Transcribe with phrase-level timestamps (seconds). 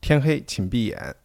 [0.00, 1.16] 天黑请闭眼。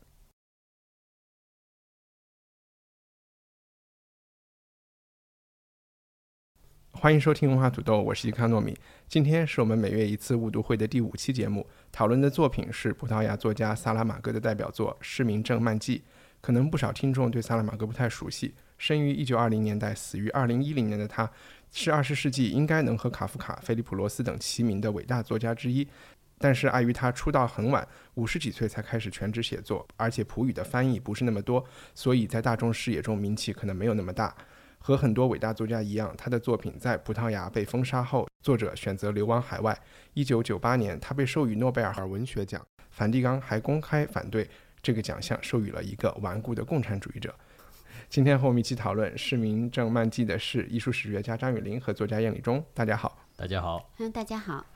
[6.92, 8.78] 欢迎收听文化土豆，我是伊康糯米。
[9.08, 16.00] 今天是我们每月一次误读会的第五期节目，讨论的作品是葡萄牙作家萨拉玛戈的代表作《失明症漫记》。
[16.42, 21.32] 可能不少听众对萨拉玛戈不太熟悉，生于1920年代，死于2010年的他，
[21.72, 25.88] 是20世纪应该能和卡夫卡、菲利普·罗斯等齐名的伟大作家之一。
[26.44, 31.64] 但是碍于他出道很晚，五十几岁才开始全职写作，而且普语的翻译不是那么多，
[31.96, 34.36] 所以在大众视野中名气可能没有那么大。
[34.78, 39.80] 和很多伟大作家一样，他的作品在葡萄牙被封杀后，作者选择流亡海外。
[40.16, 44.50] 一九九八年，他被授予诺贝尔文学奖，梵蒂冈还公开反对
[44.82, 47.34] 这个奖项授予了一个顽固的共产主义者。
[48.10, 52.62] 今天和我们一起讨论《市民正漫记》的是艺术史学家张雨林和作家燕礼忠。
[52.74, 54.73] 大家好，大家好，嗯，大家好。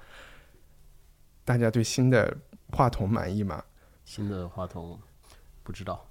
[1.47, 2.35] 大家对新的
[2.73, 3.63] 话筒满意吗？
[4.03, 4.99] 新的话筒
[5.63, 6.05] 不知道。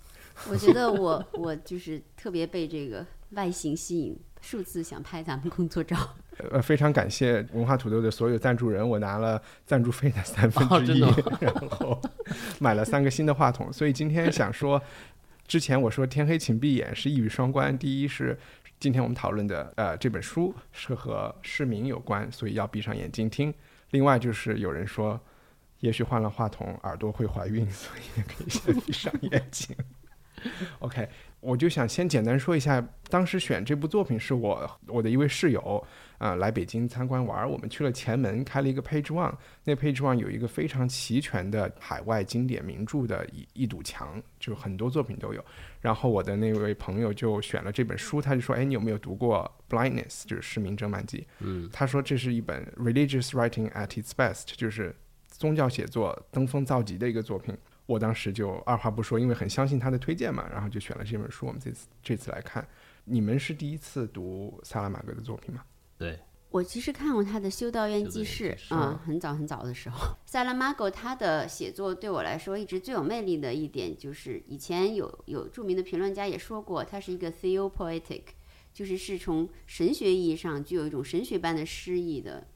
[0.49, 6.17] 我觉得我我就是特别被这个外形吸引，数次想拍咱们工作照。
[6.51, 11.01] 呃，非常感谢文化土豆的所有赞助人，我拿了赞助费的三分之一，
[11.39, 12.01] 然后
[12.59, 13.71] 买了三个新的话筒。
[13.71, 14.81] 所以今天想说，
[15.47, 17.79] 之前我说天黑请闭眼是一语双关。
[17.79, 18.39] 第一是
[18.81, 23.53] 今天我们讨论的呃这本书是和市民有关，所以要闭上眼睛听。
[23.91, 25.21] 另外就是有人说，
[25.81, 29.77] 也许换了话筒耳朵会怀孕， 所以也可以先闭上眼睛。
[30.81, 31.09] OK，
[31.41, 35.87] 我就想先简单说一下，当时选这部作品是我我的一位室友
[36.19, 39.35] 啊、来北京参观玩儿，我们去了前门开了一个 Page One，
[39.65, 45.45] 那 Page One 有一个非常齐全的海外经典名著的一一堵墙，就很多作品都有。
[45.81, 54.95] 然后我的那位朋友就选了这本书，他就说：“哎，你有没有读过《Blindness》，就是《失明症漫记》？”嗯，他说这是一本 religious writing at its best，就是
[55.29, 57.57] 宗教写作登峰造极的一个作品。
[57.85, 61.47] 我当时就二话不说，因为很相信他的推荐嘛，然后就选了这本书。
[61.47, 62.67] 我们这次这次来看，
[63.05, 65.63] 你们是第一次读萨拉玛格的作品吗？
[65.99, 66.19] 对，
[66.51, 70.17] 我其实看过他的《修道院记事啊、很早很早的时候。
[70.27, 78.23] 萨拉马戈他的写作对我来说一直最有魅力的一点，就是以前有有著名的评论家也说过，他是一个 theopoetic，
[78.73, 82.47] 就是是从神学意义上具有一种神学般的诗意的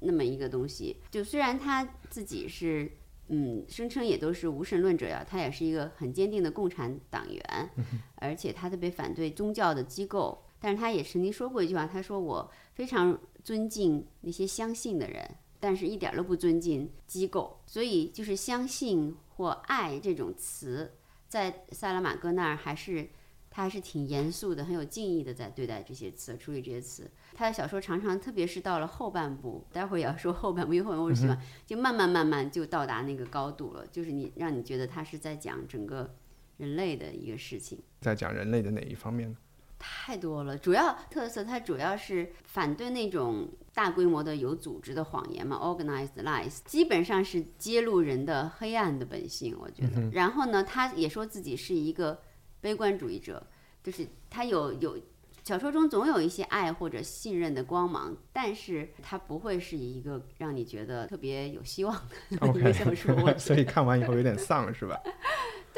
[0.00, 0.98] 那么一个东西。
[1.10, 2.92] 就虽然他自己是
[3.28, 7.70] 嗯声称也都是无神论者呀，他也是一个很坚定的共产党员，
[8.16, 10.44] 而且他特别反对宗教的机构。
[10.62, 17.60] 但是他也曾经说过一句话，他说我非常尊敬那些相信的人，但是一点儿都不尊敬机构。
[17.66, 20.92] 所以就是相信或爱这种词，
[21.28, 23.10] 在萨拉玛戈那儿还是
[23.50, 27.10] 他还是挺严肃的，很有敬意的在对待这些词，处理这些词。
[27.34, 36.16] 他的小说常常，特别是到了后半部，待会儿也要说后半部，因为后半部我喜欢，就慢慢慢慢就到达那个高度了，就是你让你觉得他是在讲整个
[36.56, 37.78] 人类的一个事情。
[38.00, 39.36] 在讲人类的哪一方面呢？
[39.80, 50.10] 太多了，主要特色它主要是反对那种大规模的有组织的谎言嘛，organized lies，基本上是揭露人的黑暗的本性，我觉得。
[50.12, 52.20] 然后呢，他也说自己是一个
[52.60, 53.44] 悲观主义者，
[53.82, 54.98] 就是他有有
[55.42, 61.94] 小说中总有一些爱或者信任的光芒，但是他不会是一个让你觉得特别有希望
[62.30, 63.16] 的 一个小说。
[63.38, 65.00] 所以看完以后有点丧，是吧？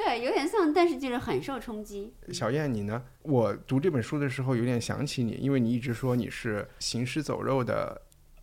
[0.04, 2.12] 对，有点像，但是就是很受冲击。
[2.32, 3.02] 小燕，你呢？
[3.22, 8.00] 我读这本书的时候有点想起你，因为你一直说你是行尸走肉的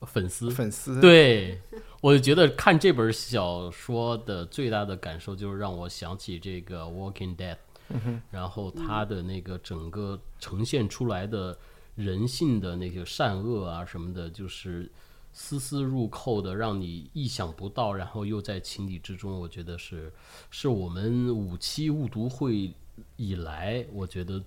[0.07, 0.49] 粉丝。
[0.49, 1.59] 粉丝。，对，
[2.01, 7.57] 我就觉得看这本小说的最大的感受就是让我想起这个《Walking Dead》，
[8.31, 11.57] 然后它的那个整个呈现出来的
[11.95, 14.89] 人性的那个善恶啊什么的，就是
[15.41, 19.39] 丝丝入扣的，让你意想不到，然后又在情理之中。
[19.39, 20.11] 我觉得是
[20.51, 22.73] 是我们五期误读会
[23.15, 24.43] 以来，我觉得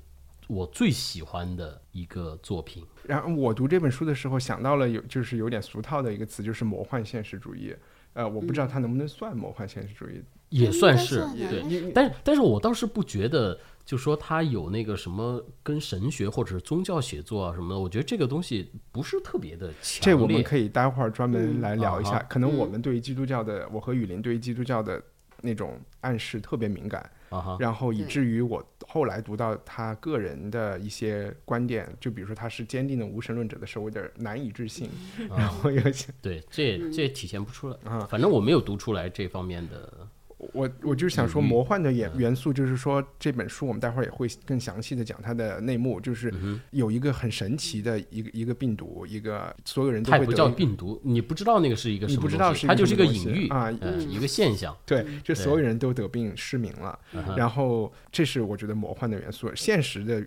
[0.49, 2.85] 我最喜欢的一个作品。
[3.05, 7.75] 然后我读这本书的时候想到了有就是有点俗套的一个词，就是魔幻现实主义。
[8.12, 10.23] 呃，我不知道它能不能算魔幻现实主义。
[10.50, 20.00] 也算是对，但但是我倒是不觉得，就说他有那个什么跟神学或者是宗教写作啊什么的，我觉得这个东西不是特别的强烈。
[20.02, 22.12] 这我们可以待会儿专门来聊一下。
[22.17, 25.02] 啊可能我们对于基督教的，我和雨林对于基督教的
[25.43, 34.88] 那种暗示特别敏感，啊，然后以至于我后来读到他个人的一些观点，就比如说他是坚定的无神论者的时候，我有点难以置信，
[35.29, 40.06] 然后有些对，这这体现不出来啊反正我没有读出来这方面的。
[40.53, 46.35] 我我就是想说，魔幻的元元素，就是说这本书我们待会儿也会更详细的讲它的内幕，嗯就是
[46.73, 54.77] 有一个很神奇的一个一个病毒，一个所有人都会不叫病毒，你不知道那个是一个你什么东西，不知道是一个它就是个什么东西隐喻啊呃一个现象。
[54.85, 56.99] 对，就所有人都得病失明了，
[57.37, 60.27] 然后这是我觉得魔幻的元素，现实的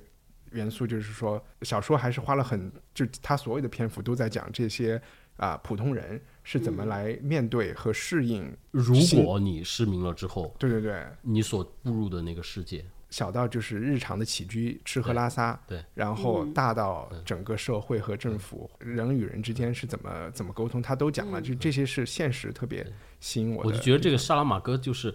[0.51, 5.01] 元素就是说，小说还是花了很，就他所有的篇幅都在讲这些
[5.38, 8.56] 啊、普通人是怎么来面对和适应。
[8.71, 22.86] 如果你失明了之后，对对对，你所步入的那个世界，小到就是日常的起居、吃喝拉撒，对，然后大到整个社会和政府、人与人之间是怎么怎么沟通，他都讲了，就这些是现实特别
[23.19, 23.69] 吸引我的。
[23.69, 25.13] 我就觉得这个沙拉马戈就是，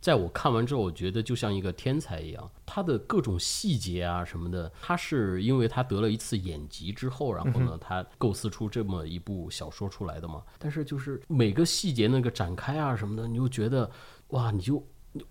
[0.00, 10.42] 在我看完之后，我觉得就像一个天才一样，他的各种细节啊什么的，他是因为他得了一次眼疾之后，然后呢，他构思出这么一部小说出来的嘛。
[10.58, 13.90] 但是就是每个细节那个展开啊什么的，你就觉得
[14.28, 14.82] 哇，你就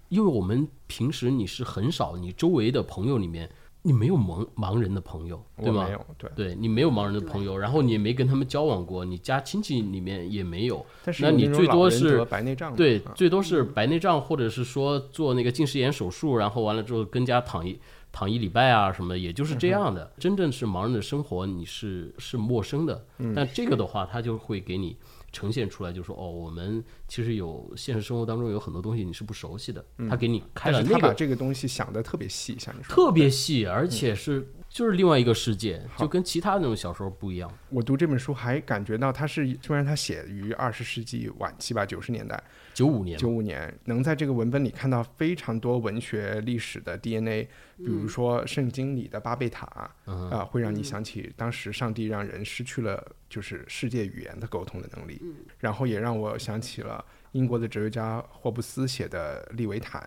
[0.10, 3.50] 因为我们平时你是很少，你周围的朋友里面。
[3.82, 5.84] 你没有盲盲人的朋友，对吗？
[5.84, 6.30] 我没有，对。
[6.36, 10.86] 对你没有盲人的朋友，然后你也没跟他们交往过，你家亲戚里面也没有，
[11.22, 17.80] 那你最多是白内障，对啊，最多是白内障，或者是说做那个近视眼手术，然后完了之后跟家躺一
[18.12, 20.12] 躺一礼拜啊什么的，也就是这样的。
[20.18, 23.06] 真正是盲人的生活，你是是陌生的。
[23.34, 24.98] 但这个的话，他就会给你
[25.32, 37.52] 呈现出来，就说哦，我们其实有现实生活当中有很多东西你是不熟悉的，他给你开了那个他把这个东西想的特别细，像你说，特别细，而且是就是另外一个世界，就跟其他那种小说不一样。
[37.70, 42.42] 我读这本书还感觉到，它是虽然它写于二十世纪晚期吧，九十年代，
[42.74, 55.20] 九五年，九五年，能在这个文本里看到非常多文学历史的 DNA，比如说圣经里的巴贝塔，啊、嗯会让你想起当时上帝让人失去了就是世界语言的沟通的能力，
[55.58, 60.02] 然后也让我想起了英国的哲学家霍布斯写的《利维坦》。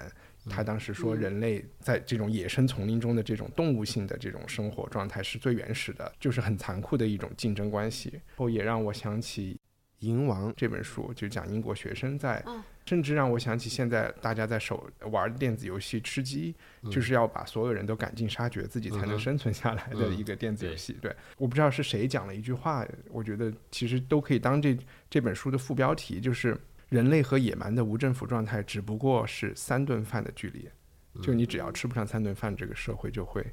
[0.49, 8.21] 他当时说，人类在这种野生丛林中的这种动物性的这种生活状态是最原始的，就是很残酷的一种竞争关系。
[8.37, 9.59] 后也让我想起
[10.07, 16.53] 《蝇王》这本书，就讲英国学生在嗯甚至让我想起现在大家在手玩电子游戏吃鸡，
[16.91, 20.97] 就是要把所有人都赶尽杀绝，自己才能生存下来的一个电子游戏。
[21.01, 24.77] 对，我不知道是谁讲了一句话，我觉得其实都可以当这
[25.09, 26.61] 这本书的副标题，就是
[26.93, 30.69] 人类和野蛮的无政府状态只不过是三顿饭的距离，
[31.23, 33.45] 就你只要吃不上三顿饭，这个社会就会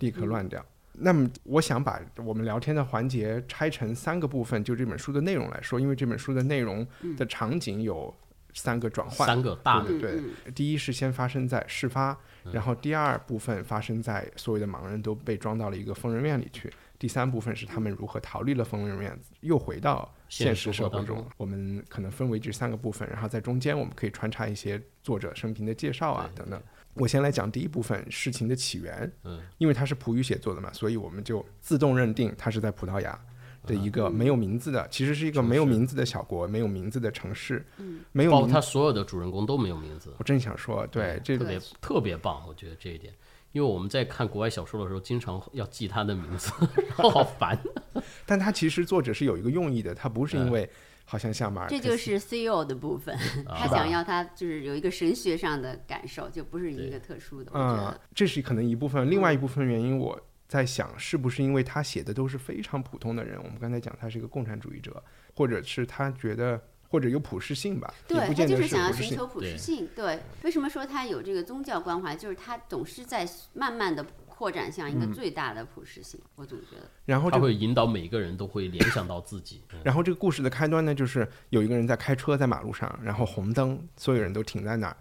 [0.00, 0.64] 立刻乱掉。
[0.92, 8.12] 那么，我想把我们聊天的环节拆成三个部分，就这本书的内容来说，因为这本书的内容的场景有
[8.54, 9.88] 三个转换，三个大的。
[9.88, 12.18] 对对对，第一是先发生在事发，
[12.52, 21.32] 然后第二部分发生在所有的盲人都被装到了一个疯人院里去，第三部分是他们如何逃离了疯人院，又回到现实社会中现实生活中。
[21.36, 26.58] 我们可能分为这三个部分，然后在中间我们可以穿插一些作者生平的介绍啊等等。
[26.94, 33.18] 我先来讲第一部分事情的起源，嗯，因为它是葡语写作的嘛，所以我们就自动认定它是在葡萄牙
[33.64, 40.12] 的一个没有名字的，其实是一个没有名字的小国，没有名字的城市，嗯没有名包括他所有的主人公都没有名字。
[40.18, 43.14] 我真想说，对这特别特别棒，我觉得这一点，
[43.52, 46.52] 因为我们在看国外小说的时候，经常要记他的名字，
[46.88, 47.58] 然后好烦。
[48.24, 50.68] 但他其实作者是有一个用意的，他不是因为
[51.04, 53.16] 好像像马尔克斯，这就是 CEO 的部分，
[53.48, 57.50] 他想要他就是有一个神学上的感受，就不是一个特殊的。
[57.54, 63.36] 嗯，这是可能一部分，另外一部分原因我在想，是不是因为他写的都是非常普通的人？
[63.42, 65.02] 我们刚才讲他是一个共产主义者，
[65.34, 68.90] 或者是他觉得或者有普适性吧，对他就是想要。
[68.92, 69.88] 寻求普适性。
[69.94, 72.16] 对，为什么说他有这个宗教关怀？
[72.16, 76.20] 就是他总是在慢慢的扩展向一嗯个最大的普适性。
[76.34, 79.62] 我总觉得，然后他会引导每个人都会联想到自己。
[79.72, 84.96] 嗯然后这个故事的开端呢，就是有一个人在开车在马路上，然后红灯，所有人都停在那儿，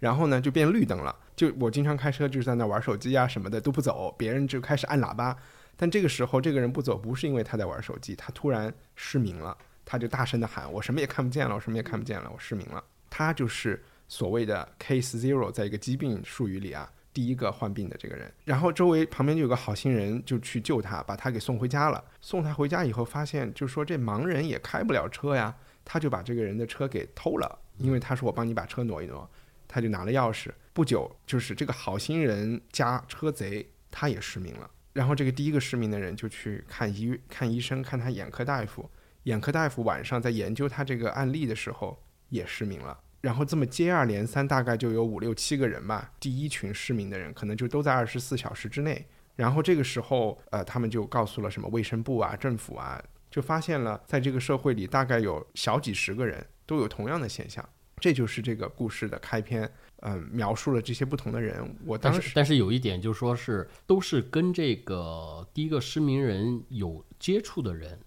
[0.00, 1.14] 然后呢就变绿灯了。
[1.36, 5.36] 就我经常开车就是在那玩手机啊什么的都不走，别人就开始按喇叭。
[5.76, 9.56] 但这个时候这个人不走，不是因为他在玩手机，他突然失明了，
[9.90, 16.92] 他就大声的喊：“我什么也看不见了，我什么也看不见了，我失明了。”他就是所谓的 case zero，在一个疾病术语里啊。
[17.10, 22.04] 第一个患病的这个人，然后周围旁边就有个好心人就去救他，把他给送回家了。
[22.20, 25.52] 送他回家以后，发现就说这盲人也开不了车呀，
[25.84, 29.28] 他就把这个人的车给偷了，因为他说我帮你把车挪一挪，
[29.66, 30.50] 他就拿了钥匙。
[30.72, 34.70] 不久，就是这个好心人加车贼，他也失明了。
[34.92, 38.88] 然后这个第一个失明的人就去看医看医生，看他眼科大夫。
[39.24, 42.98] 眼科大夫晚上在研究他这个案例的时候也失明了。
[43.20, 46.12] 然后这么接二连三，大概就有五六七个人吧。
[46.20, 49.04] 第一群失明的人可能就都在二十四小时之内。
[49.34, 57.68] 然后这个时候，呃，他们就告诉了什么卫生部啊、政府啊，就发现了在这个社会里大概有小几十个人都有同样的现象。
[58.00, 59.68] 这就是这个故事的开篇，
[60.02, 61.76] 嗯，描述了这些不同的人。
[61.84, 67.98] 我当时，但是有一点就是说是都是跟这个第一个失明人有接触的人。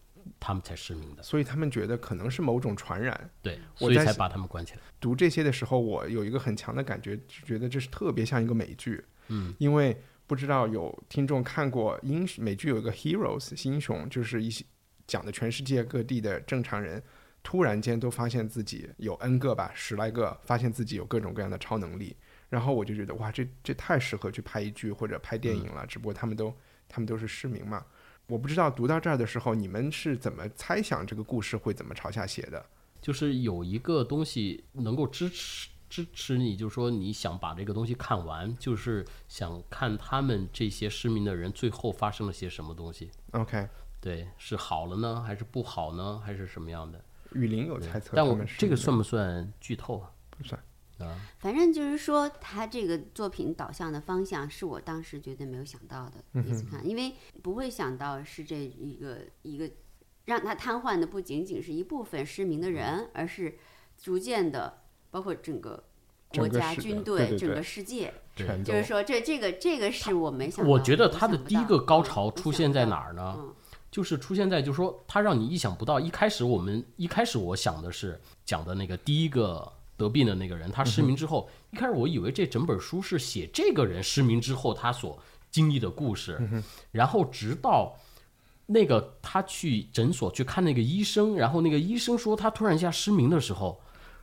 [0.41, 4.79] 他们才失明的，所以他们觉得可能是某种传染，对，所以才把他们关起来。
[4.99, 9.95] 读这些的时候，我有一个很强的感觉，就觉得这是特别像一个美剧，嗯，因为
[10.25, 14.65] 不知道有听众看过英美剧有一个 Heroes 英雄，就是一些
[15.05, 17.03] 讲的全世界各地的正常人，
[17.43, 22.15] 突然间都发现自己有 N 个吧，十来个，发现自己有各种各样的超能力，
[22.49, 26.51] 然后我就觉得哇，这这太适合去拍一剧或者拍电影了，只不过他们都
[26.89, 27.85] 他们都是失明嘛。
[28.31, 32.65] 我不知道读到这儿的时候，你们是怎么猜想这个故事会怎么朝下写的？
[33.01, 43.11] 就是有一个东西能够支持支持你，就是说你想把这个东西看完，就是想看他们这些失明的人最后发生了些什么东西。
[43.31, 43.67] OK，
[43.99, 47.03] 对，是好了呢，还是不好呢，还是什么样的？
[47.33, 50.09] 雨林有猜测，但我们这个算不算剧透啊？
[50.29, 50.57] 不算。
[51.39, 56.41] 反正就是说，他这个作品导向的方向是我当时绝对没有想到的。
[56.41, 59.69] 第一次看，因为不会想到是这一个一个
[60.25, 63.57] 让他瘫痪的不仅仅是一部分失明的人，而是
[63.97, 65.83] 逐渐的包括整个
[66.35, 68.13] 国家、军队、整个世界。
[68.35, 70.67] 就是说，这这个这个是我没想。
[70.67, 73.37] 我觉得他的第一个高潮出现在哪儿呢？
[73.89, 75.99] 就是出现在，就是说，他让你意想不到。
[75.99, 79.73] 一开始我们一开始我想的是讲的那个第一个。
[80.01, 85.19] 得病的那个人，他失明之后，一开始我以为这整本书是写这个人失明之后他所
[85.51, 87.95] 经历的故事，然后直到
[88.65, 93.79] 那个他去诊所去看那个医生，然后那个医生说他突然一下失明的时候，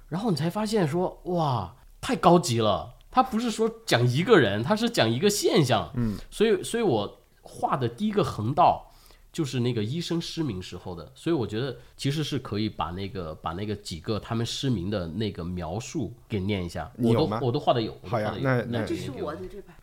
[0.08, 8.87] 然后你才发现说哇，太高级了，他不是说讲一个人，他是讲一个现象，嗯，所以所以我画的第一个横道。
[9.38, 16.90] 就是那个医生失明时候的，所以我觉得其实是可以把那个把那个几个他们失明的那个描述给念一下。
[16.96, 17.96] 我都我都画的有。
[18.02, 19.76] 好呀，那那这是我的这版。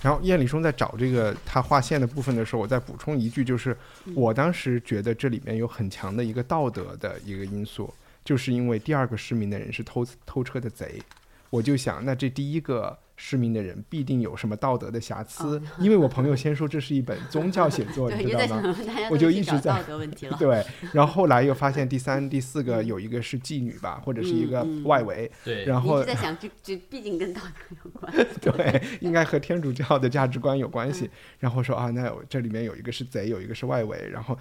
[0.00, 3.76] 然后燕礼松在找这个他画线的部分的时候，我再补充一句，就是
[4.14, 7.92] 我当时觉得这里面有很强的一个道德的一个因素，
[8.24, 11.02] 就是因为第二个失明的人是偷偷车的贼，
[11.50, 12.98] 我就想，那这第一个。
[13.22, 18.74] 失明的人必定有什么道德的瑕疵，因为我朋友先说这是一本宗教写作， 你知道吗？
[19.10, 20.36] 我就一直在道德问题了。
[20.40, 25.30] 对， 然后后来又发现第三、第四个有一个是妓女吧，或者是一个外围。
[25.44, 28.26] 对，然后在想，这这毕竟跟道德有关。
[28.40, 31.10] 对，应该和天主教的价值观有关系。
[31.38, 34.38] 然后说啊，那这里面有一个是贼，有一个是外围，然后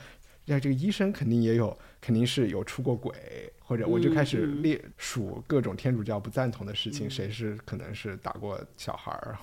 [0.50, 3.14] 那这个医生肯定也有，肯定是有出过轨。
[3.62, 9.38] 或者我就开始列数各种天主教不赞同的事情，谁是可能是打过小孩儿，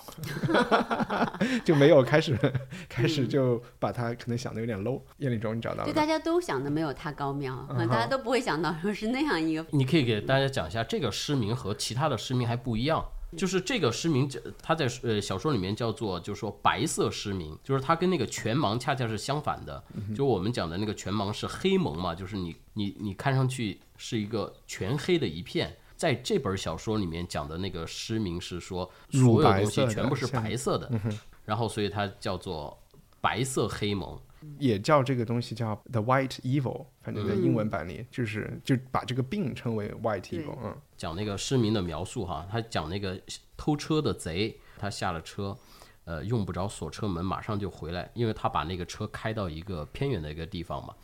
[1.65, 2.37] 就没有开始
[2.89, 5.01] 开始就把他可能想的有点 low。
[5.19, 5.85] 叶立忠，你找到了？
[5.85, 9.65] 对，大家都想的没有他高妙，大家都不会想到说是那样一个。
[9.71, 13.07] 你可以给大家讲一下，这个失明和其他的失明还不一样。
[13.37, 14.31] 就是这个失明，
[14.63, 19.83] 他在呃小说里面叫做，就是说白色失明，就是他跟那个全盲恰恰是相反的。
[20.15, 25.77] 就我们讲的那个全盲是黑蒙嘛，就是你你你看上去是一个全黑的一片。
[25.97, 30.91] 在这本小说里面讲的那个失明是说所有东西全部是白色的，
[31.47, 32.79] 然后所以它叫做
[33.19, 34.21] 白色黑蒙。
[34.59, 40.57] 也叫这个东西叫 the white evil，反正在英文版里就是就把这个病称为 white evil。
[40.63, 43.21] 嗯，讲那个失明的描述哈，他讲那个
[43.57, 45.57] 偷车的贼，他下了车，
[46.05, 50.95] 呃，用不着锁车门，马上就回来，因为他把那个车开到一个偏远的一个地方嘛。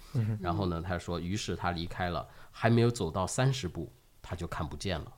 [0.40, 5.12] 然后呢，他说，于是他离开了，还没有走到三十步，他就看不见了。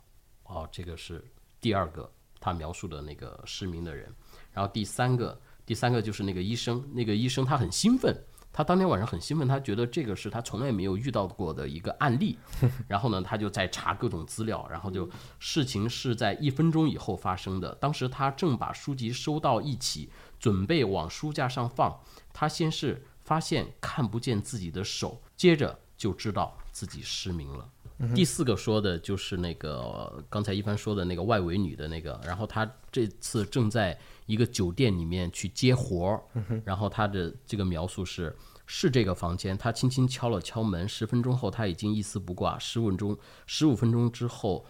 [0.45, 1.25] 哦，这个是
[1.61, 4.13] 第二个他描述的那个失明的人。
[4.53, 5.41] 然后第三个。
[5.67, 8.15] 第三个就是那个医生，那个医生他很兴奋，
[8.53, 12.39] 他当天晚上很兴奋，他觉得这个是他从来没有遇到过的一个案例。
[12.87, 17.75] 然后呢，他就在查各种资料，然后就事情是在一分钟以后发生的。
[17.77, 21.99] 当时他正把书籍收到一起，准备往书架上放，
[22.35, 27.67] 他先是发现看不见自己的手，接着就知道自己失明了。
[28.15, 33.99] 第四个说的就是那个刚才一帆说的那个外围女的那个，然后他这次正在。
[34.27, 36.23] 一个酒店里面去接活儿，
[36.65, 38.35] 然后他的这个描述是
[38.67, 39.57] 是这个房间。
[39.57, 42.59] 他轻轻敲了敲门，十分钟后他已经一丝不挂。
[42.59, 44.65] 十五分钟，十五分钟之后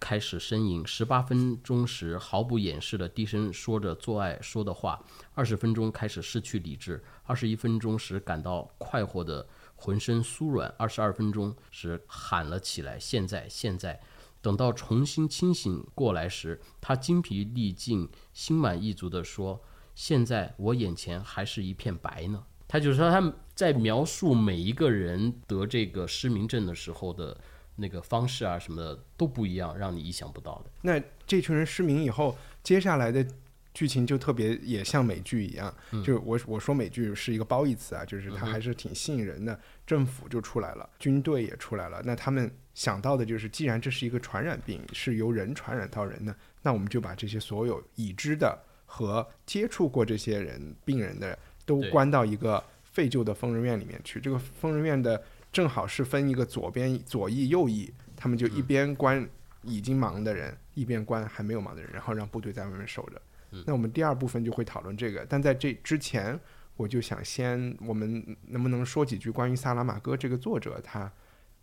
[0.00, 0.84] 开始呻吟。
[0.86, 5.00] 十八分钟时毫不掩饰的低声说着做爱说的话。
[5.34, 7.02] 二十分钟开始失去理智。
[7.22, 9.46] 二十一分钟时感到快活的
[9.76, 10.74] 浑身酥软。
[10.76, 14.00] 二十二分钟时喊了起来：“现在，现在！”
[14.46, 19.60] 等到重新清醒过来时，他精疲力尽、心满意足地说
[19.96, 27.36] ：“现在我眼前还是一片白呢。”他就是说他在描述每一个人得这个失明症的时候的
[27.74, 30.70] 那个方式啊什么的都不一样，让你意想不到的。
[30.82, 33.26] 那这群人失明以后，接下来的
[33.74, 35.74] 剧情就特别也像美剧一样，
[36.04, 39.58] 就我我说美剧是一个褒义词啊，就是它还是挺吸引人的。
[39.84, 54.20] 政府就出来了，军队也出来了，那他们想到的就是，既然这是一个传染病，是由人传染到人的，那我们就把这些所有已知的和接触过这些人病人的都关到一个废旧的疯人院里面去。
[54.20, 59.26] 这个疯人院的正好是分一个左边左翼右翼，他们就一边关
[59.62, 63.20] 已经忙的人，一边关还没有忙的人，然后让部队在外面守着。
[63.64, 66.38] 那我们第二部分就会讨论这个，但在这之前。
[66.78, 70.78] 我就想先，我们能不能说几句关于萨拉马戈这个作者？
[70.84, 71.10] 他，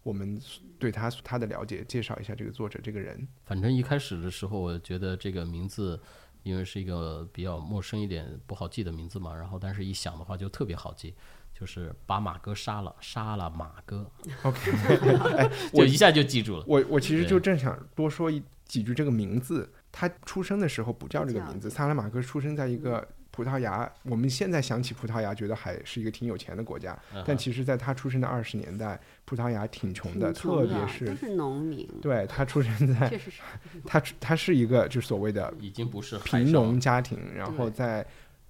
[0.03, 0.39] 我们
[0.77, 3.27] 对他他的了解，介绍一下这个作者这个人。
[3.45, 5.99] 反正一开始的时候，我觉得这个名字，
[6.43, 9.33] 因为是一个比较陌生一点、不好记的名字嘛。
[9.33, 11.15] 然后，但是一想的话，就特别好记，
[11.57, 14.05] 就是把马哥杀了，杀了马哥。
[14.43, 14.71] OK，
[15.73, 16.65] 我一下就记住了。
[16.67, 19.71] 我我其实就正想多说一几句这个名字。
[19.91, 23.07] 他出生的时候不叫这个名字，萨拉马戈出生在一个。
[23.35, 26.95] 葡萄牙，我们现在想起葡萄牙，觉得还是一个挺有钱的国家。
[27.25, 31.89] 但其实，在他出生的二十年代，葡萄牙挺穷的，特别是都是农民。
[31.99, 33.19] 对他出生在，
[33.87, 38.05] 他他是一个就所谓的已经不是贫农家庭，然后在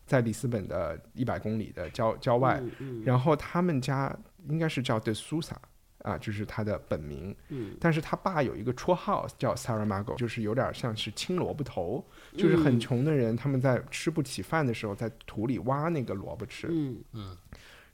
[0.05, 2.61] 在里斯本的一百公里的郊郊外，
[3.05, 4.13] 然后他们家
[4.49, 5.57] 应该是叫德苏萨。
[6.03, 12.05] 啊，就是他的本名，嗯，但是他爸有一个绰号叫 Saramago，就是有点像是青萝卜头，
[12.37, 17.01] 就是很穷的人，他们在吃不起饭的时候，在土里挖那个萝卜吃，嗯。
[17.13, 17.37] 嗯，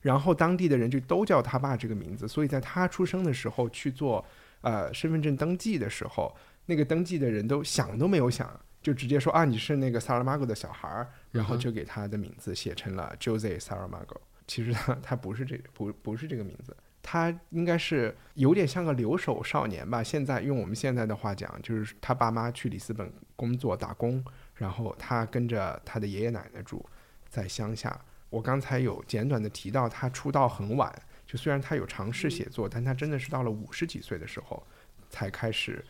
[0.01, 4.25] 然后当地的人就都叫他爸这个名字，所以在他出生的时候去做
[4.61, 6.35] 呃身份证登记的时候，
[6.65, 14.17] 那个登记的人都想都没有想，就直接说啊你是那个 Saramago 的小孩儿，然后就给他的名字写成了 Jose Saramago，
[14.47, 16.75] 其实他他不是这不不是这个名字。
[17.11, 20.03] 他应该是有点像个留守少年吧。
[20.03, 26.87] 现在用我们现在的话讲，就是他爸妈去里斯本工作打工，然后他跟着他的爷爷奶奶住
[27.27, 27.99] 在乡下。
[28.29, 30.93] 我刚才有简短的提到，他出道很晚，
[31.25, 34.63] 就虽然他有尝试写作，但他真的是到了五十几岁的时候
[35.09, 35.83] 才开始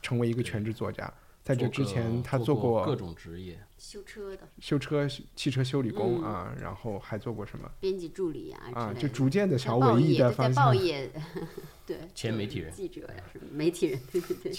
[0.00, 1.12] 成为一个全职作家。
[1.42, 7.68] 在这之前，他做过各种职业，修车的，修车、汽车修理工啊，然后还做过什么？
[7.80, 10.64] 编辑助理啊，啊，就逐渐的朝文艺的方向。
[10.64, 11.10] 报业，
[11.84, 14.52] 对，前媒体人，记者呀，什么媒体人，对对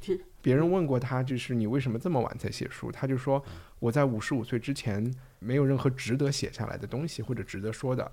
[0.00, 0.20] 对。
[0.40, 2.92] 别人问过他，就是你为什么这么晚才写书？
[2.92, 3.44] 他就说，
[3.80, 8.10] 我在五十五岁之前没有任何值得写下来的东西或者值得说的。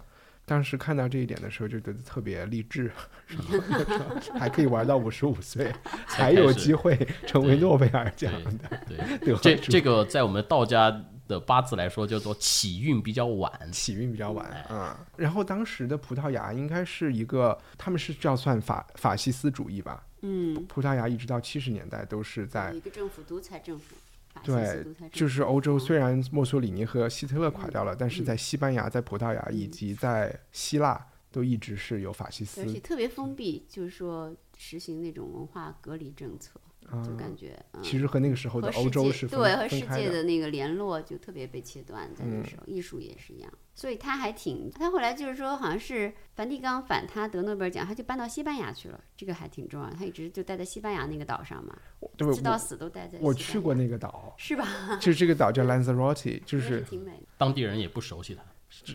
[0.48, 2.90] 当时看到这一点的时候，就觉得特别励志，
[4.40, 5.76] 还可以玩到五十五岁，
[6.08, 8.82] 才有机会成为诺贝尔奖的。
[9.20, 15.06] 对，这这个在我们道家的八字来说叫做起运比较晚，起运比较晚啊。
[15.18, 20.02] 然后当时的葡萄牙应该是一个，他们是叫算法法西斯主义吧？
[20.22, 23.96] 嗯，葡萄牙一直到七十年代都是在一个政府独裁政府。
[24.44, 25.78] 对，就是欧洲。
[25.78, 36.60] 虽然墨索里尼和希特勒垮掉了，但是在西班牙、在葡萄牙以及在希腊都一直是有法西斯，而且特别封闭，就是说实行那种文化隔离政策。
[37.04, 43.52] 就感觉，其实和那个时候的欧洲是对和世界的那个联络就特别被切断，在那时候，艺术也是一样。
[43.76, 49.90] 所以他还挺，他后来就是说，好像是梵蒂冈反他得诺贝尔奖，他就搬到西班牙去了，这个还挺重要。
[49.90, 51.78] 他一直就待在西班牙那个岛上嘛，
[52.18, 53.18] 直到死都待在。
[53.22, 54.66] 我去过那个岛， 是吧？
[55.00, 57.24] 就是这个岛叫 Lanzarote， 就是挺美的。
[57.38, 58.42] 当地人也不熟悉它。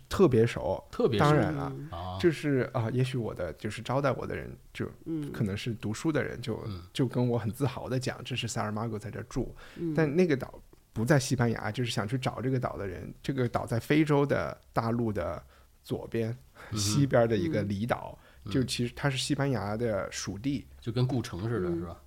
[0.08, 1.72] 特别熟，特别当然了，
[2.20, 4.86] 就是啊，也许我的就是招待我的人，就
[5.32, 9.52] 可能是读书的人，就就跟我很自豪的讲，这是萨尔马戈在这住，
[9.96, 15.42] 但那个岛不在西班牙，就是想去找这个岛的人，这个岛在非洲的大陆的
[15.82, 16.36] 左边
[16.74, 18.16] 西边的一个离岛，
[18.50, 21.98] 就其实它是西班牙的属地，就跟故城似的，是吧？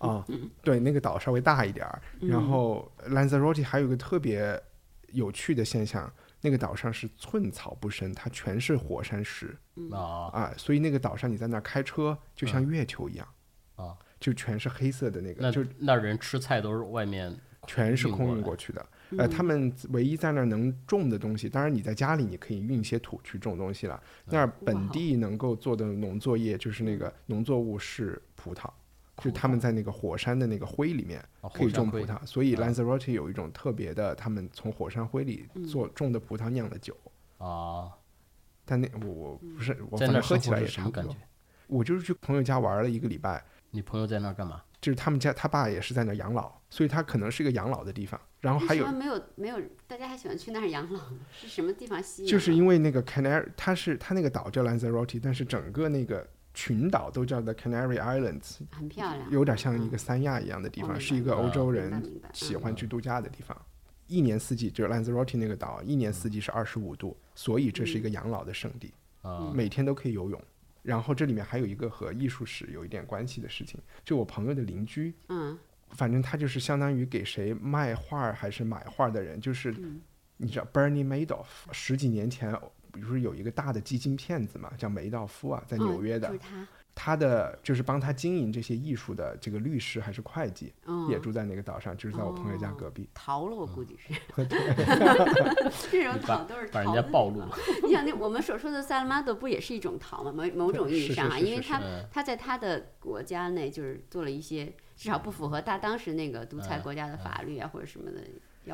[0.00, 0.26] 啊，
[0.62, 4.60] 对，那个岛稍微大一点儿，然后兰萨罗蒂还有个特别
[5.12, 6.12] 有趣的现象。
[6.42, 9.54] 那个岛上是寸草不生，它全是火山石
[9.92, 10.54] 啊啊！
[10.56, 13.28] 所以那个岛上你在那儿开车就像月球一样
[13.76, 15.52] 啊，就全是黑色的那个。
[15.52, 18.86] 就那人吃菜都是外面全是空运过来运过去的。
[19.18, 24.02] 呃，他们唯一在那儿能种的东西，当然你在家里你可以运一些土去种东西了。
[24.24, 28.66] 那儿本地能够做的农作业就是那个农作物是葡萄，
[29.20, 36.96] 就他们在那个火山的那个灰里面哦可以种葡萄，所以 Lanzarote 有一种特别的，他们从火山灰里做种的葡萄酿的酒。
[37.38, 37.90] 啊，
[38.64, 41.16] 但那我我不是我在那儿反正喝起来也差不多是什么感觉。？
[41.66, 44.62] 我就是去朋友家玩了一个礼拜，你朋友在那儿干嘛？
[44.80, 48.20] 就是他们家他爸也是在那儿养老，所以他可能是一个养老的地方。
[48.40, 51.00] 然后还有没有没有大家还喜欢去那儿养老？
[51.30, 52.28] 是什么地方吸引？
[52.28, 56.26] 就是因为那个 Canary，它是它那个岛叫 Lanzarote，但是整个那个
[56.60, 63.56] 群岛都叫 The Canary Islands，很漂亮，有点像一个三亚一样的地方，是一个欧洲人喜欢去度假的地方。
[64.06, 68.92] 一年四季，就是 Lanzarote 那个岛，一年四季是二十五度，所以这是一个养老的圣地，
[69.22, 70.38] 啊，每天都可以游泳。
[70.82, 75.58] 然后这里面还有一个和艺术史有一点关系的事情，就我朋友的邻居，嗯。
[75.92, 79.98] 反正他就是相当于给谁卖画还是买画的人，就是嗯。
[80.36, 82.54] 你知道 Bernie Madoff 十几年前，
[82.92, 93.08] 比如说有一个大的基金骗子嘛，叫梅道夫啊，在纽约的，哦他，他的就是帮他经营这些艺术的这个律师还是会计，嗯，也住在那个岛上，就是在我朋友家隔壁。
[93.14, 94.46] 逃了，我估计是嗯
[95.90, 97.56] 这种逃都是把人家暴露了。
[97.84, 100.32] 你想，那我们所说的萨拉马多不也是一种逃吗？
[100.32, 108.20] 某某种意义上啊，是是是因为他他在他的国家内就是做了一些至少不符合他当时那个独裁国家的法律啊或者什么的。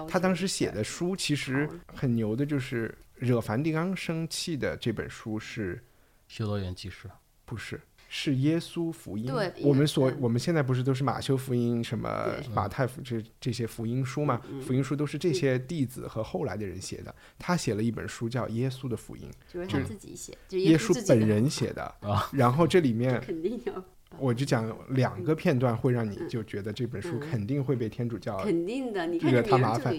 [0.08, 5.82] 他当时写的书其实很牛的，就是惹梵蒂冈生气的这本书是
[6.26, 7.08] 修道院记事，
[7.44, 7.80] 不是？
[8.08, 9.26] 是耶稣福音。
[9.26, 14.40] 对我们所嗯我们现在不是都是马修福音、什么马太福这这些福音书嘛？
[14.48, 17.12] 嗯福音书都是这些弟子和后来的人写的。
[17.36, 21.82] 他写了一本书叫《耶稣的福音就是他自己写，就是》，耶稣本人写的。
[22.00, 23.84] 啊然后这里面 肯定要，
[24.18, 27.20] 我就讲两个片段，会让你就觉得这本书嗯。
[27.20, 29.06] 肯定会被天主教肯定的。
[29.06, 29.94] 你看他麻烦。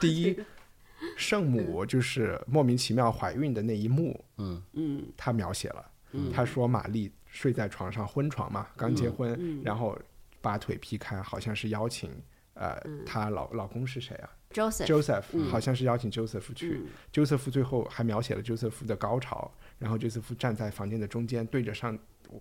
[0.00, 0.36] 第一，
[1.16, 5.90] 圣母 就是莫名其妙怀孕的那一幕，嗯，嗯他描写了。
[6.12, 6.32] 嗯。
[6.32, 9.62] 他说玛丽睡在床上昏床嘛，刚结婚，嗯。
[9.64, 9.96] 然后
[10.40, 12.10] 把腿劈开，好像是邀请
[12.54, 13.02] 呃，嗯。
[13.04, 15.50] 她老老公是谁啊，Joseph，？Joseph，、嗯。
[15.50, 16.80] 好像是邀请 Joseph 去。
[16.82, 16.86] 嗯。
[17.12, 21.98] Joseph 最后还描写了 Joseph 的高潮，然后 Joseph 站在房间的中间，对着上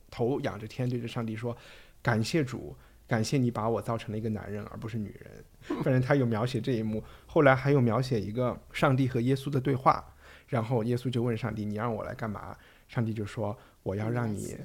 [0.09, 1.55] 头仰着天，对着上帝说
[2.01, 2.75] ：“感谢主，
[3.07, 5.43] 感谢你把我造成了一个男人，而不是女人。”
[5.83, 10.03] 反正他有描写这一幕， 后来还有描写一个上帝和耶稣的对话，
[10.47, 12.55] 然后耶稣就问上帝：“你让我来干嘛？”
[12.87, 14.57] 上帝就说：“我要让你。”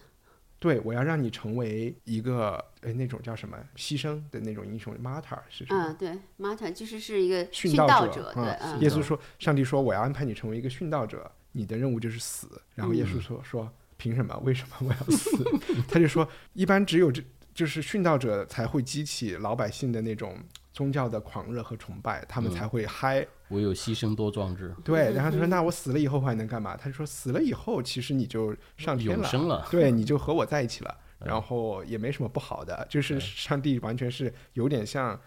[0.60, 5.84] 对，我要让你成为一个呃那种叫什么牺牲的那种英雄，martyr 是什么？
[5.86, 12.60] 嗯，对，Marta 其实是一个殉殉道者，对，耶稣说，上帝说我要安排你成为一个殉道者，你的任务就是死。
[12.74, 14.34] 然后耶稣说说凭什么？
[14.44, 15.44] 为什么我要死？
[15.86, 20.38] 他就说，一般只有这就是殉道者才会激起老百姓的那种
[20.72, 23.26] 宗教的狂热和崇拜，他们才会嗨。
[23.48, 26.76] 唯有牺牲多壮志，对，然后他说，那我死了以后还能干嘛？
[26.76, 29.66] 他就说，死了以后其实你就上天了，永生了。
[29.70, 30.96] 对，你就和我在一起了。
[31.18, 35.20] 然后也没什么不好的，就是上帝完全是有点像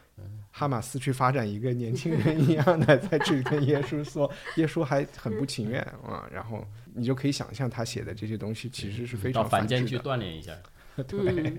[0.50, 6.26] 哈马斯去发展一个年轻人一样的，在这里跟耶稣说，耶稣还很不情愿啊。
[6.32, 10.16] 然后你就可以想象他写的这些东西其实是非到常凡间去反智的。
[10.16, 10.58] 锻炼一下，
[11.08, 11.58] 对，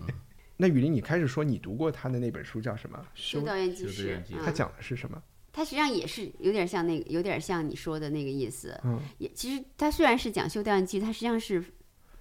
[0.56, 3.04] 那雨林，你开始说你读过他的那本书叫什么？
[3.14, 5.22] 修道院记事修道院记，嗯他讲的是什么？
[5.52, 8.78] 他实际上也是有点像那个，有点像你说的那个意思。
[8.84, 11.62] 嗯，也其实他虽然是讲修道院记，他实际上是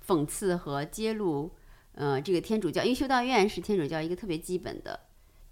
[0.05, 1.49] 讽刺和揭露，
[1.93, 4.99] 呃，这个天主教，因为修道院是天主教一个特别基本的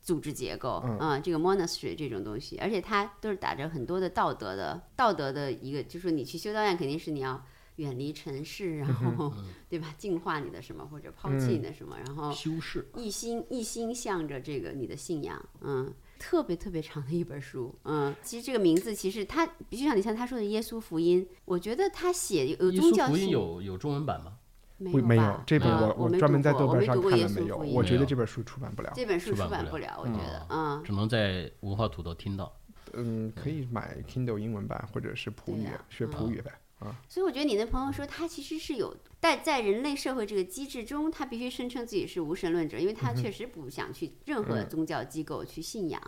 [0.02, 0.98] 组织结构，嗯。
[1.00, 7.44] 啊这个 monastery 这种东西，而且它都是打着很多的道德的道德的一个，就是说你去修道院肯定是你要
[7.78, 9.32] 远离尘世，然后、
[9.70, 12.90] 对吧，净化你的什么或者抛弃你的什么，然后修饰。
[12.96, 24.39] 一心一心向着这个你的信仰，嗯，特别特别长的一本书，嗯，其实这个名字其实它，就像你像他说的《耶稣福音》，我觉得他写有耶稣福音有有中文版吗？
[24.80, 28.92] 没不没有这本嗯我我没专门在读过我豆瓣上没读过耶看了没有，我觉得这本书出版不了。
[28.96, 32.52] 这本书出出版不了我觉得，嗯，只能在文化土豆听到。
[32.94, 36.52] 嗯，可以买 Kindle 英文版或者是普语学普语呗。
[36.80, 46.02] 啊所以我觉得你的朋友说他其实是有在在人类社会这个机制中，他必须声称自己是无神论者，因为他确实不想去任何宗教机构去信仰，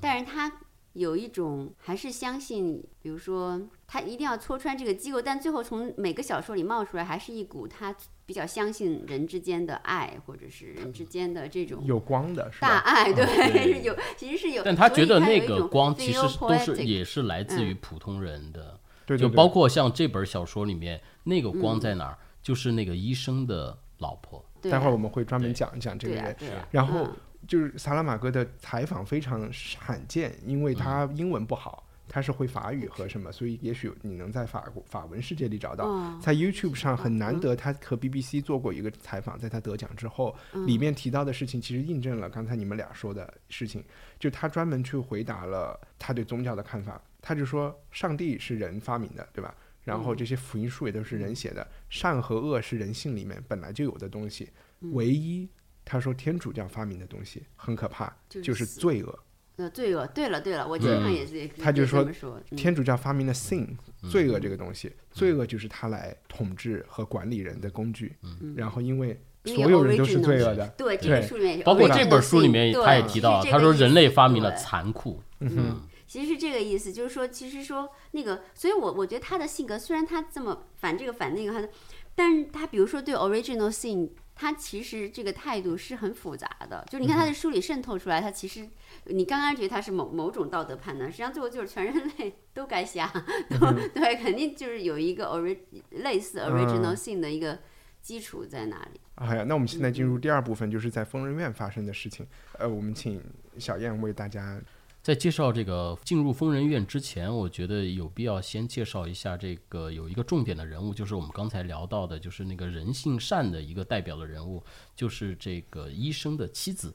[0.00, 0.60] 但是他
[0.94, 7.94] 有一种还是相信，比如说他一定要戳穿这个机构，但最后从每个小说里冒出来，还是一股他
[8.24, 12.68] 比较相信人之间的爱，或者是人之间的这种有光的是吧？
[12.68, 13.24] 大爱，对，
[13.74, 18.78] 是有其实是有，但他觉得那个光其实都是也是来自于普通人的，
[19.16, 24.44] 就包括像这本小说里面那个嗯光在哪儿，就是那个医生的老婆。
[24.62, 26.36] 待会儿我们会专门讲一讲这个人。
[26.72, 37.54] 然后嗯就是萨拉玛戈的采访非常罕见，因为他英文不好，他是会法语和什么，所以也许你能在法国法文世界里找到，哦在 YouTube 上很难得。
[37.56, 43.84] 他和 BBC 做过一个采访，在他得奖之后，里面提到的事情其实印证了刚才你们俩说的事情，
[44.18, 47.00] 就他专门去回答了他对宗教的看法。
[47.20, 49.54] 他就说，上帝是人发明的，对吧？
[49.82, 54.48] 然后这些福音书也都是人写的，善和恶是人性里面本来就有的东西，
[54.80, 55.48] 唯一
[55.84, 59.18] 他说天主教发明的东西很可怕，就是罪恶。
[59.56, 60.06] 呃，罪恶。
[60.08, 63.66] 对了对了，我经常也是，他就说也这么说，嗯天主教发明了 sin
[64.10, 68.14] 罪恶这个东西，罪恶就是他来统治和管理人的工具。
[68.54, 81.68] 然后因为所有人都是罪恶的，对，这对个书里面也包括这本书里面他也提到，他说人类发明了残酷，嗯，其实是这个意思，就是说，其实说那个，所以我我觉得他的性格虽然他这么反这个反那个，他的，
[82.14, 86.84] 但是他比如说对 original sin，他其实这个态度是很复杂的。
[86.90, 88.68] 就你看他的书里渗透出来，他其实
[89.06, 93.10] 你刚刚觉得他是某某种道德判断，实际上最后就是全人类 都该瞎，
[93.48, 95.56] 都对，肯定就是有一个 ori
[95.90, 97.58] 类似 original sin 的一个
[98.02, 99.00] 基础在那里。
[99.14, 102.26] 哎呀，那我们现在进入第二部分，就是在疯人院发生的事情。
[102.58, 103.18] 呃，我们请
[103.58, 104.60] 小燕为大家
[105.06, 114.60] 在介绍这个进入疯人院之前，我觉得有必要先介绍一下这个有一个重点的人物，就是我们刚才聊到的，就是那个人性善的一个代表的人物，
[114.96, 116.92] 就是这个医生的妻子。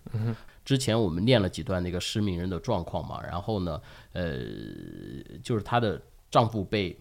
[0.65, 4.39] 之前我们念了几段那个失明人的状况嘛，然后呢，呃，
[5.41, 6.99] 就是她的丈夫被。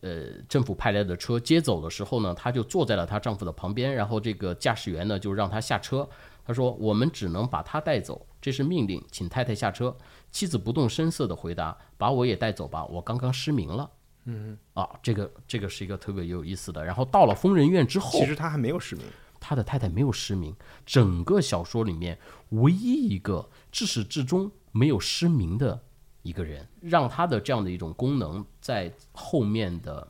[0.00, 6.06] 呃，政府派来的车接走的时候呢，她就坐在了她丈夫的旁边，然后这个驾驶员呢就让她下车。
[6.44, 9.96] 她说：“我们只能把她带走，这是命令，请太太下车。”
[10.34, 13.88] 妻子不动声色的回答：“把我也带走吧，我刚刚失明了。”
[14.26, 16.84] 嗯啊，这个这个是一个特别有意思的。
[16.84, 19.06] 然后到了疯人院之后其，实他还没有失明，
[19.38, 20.52] 他的太太没有失明，
[20.84, 22.18] 整个小说里面
[22.48, 25.80] 唯一一个至始至终没有失明的
[26.22, 30.08] 一个人，让他的这样的一种功能在后面的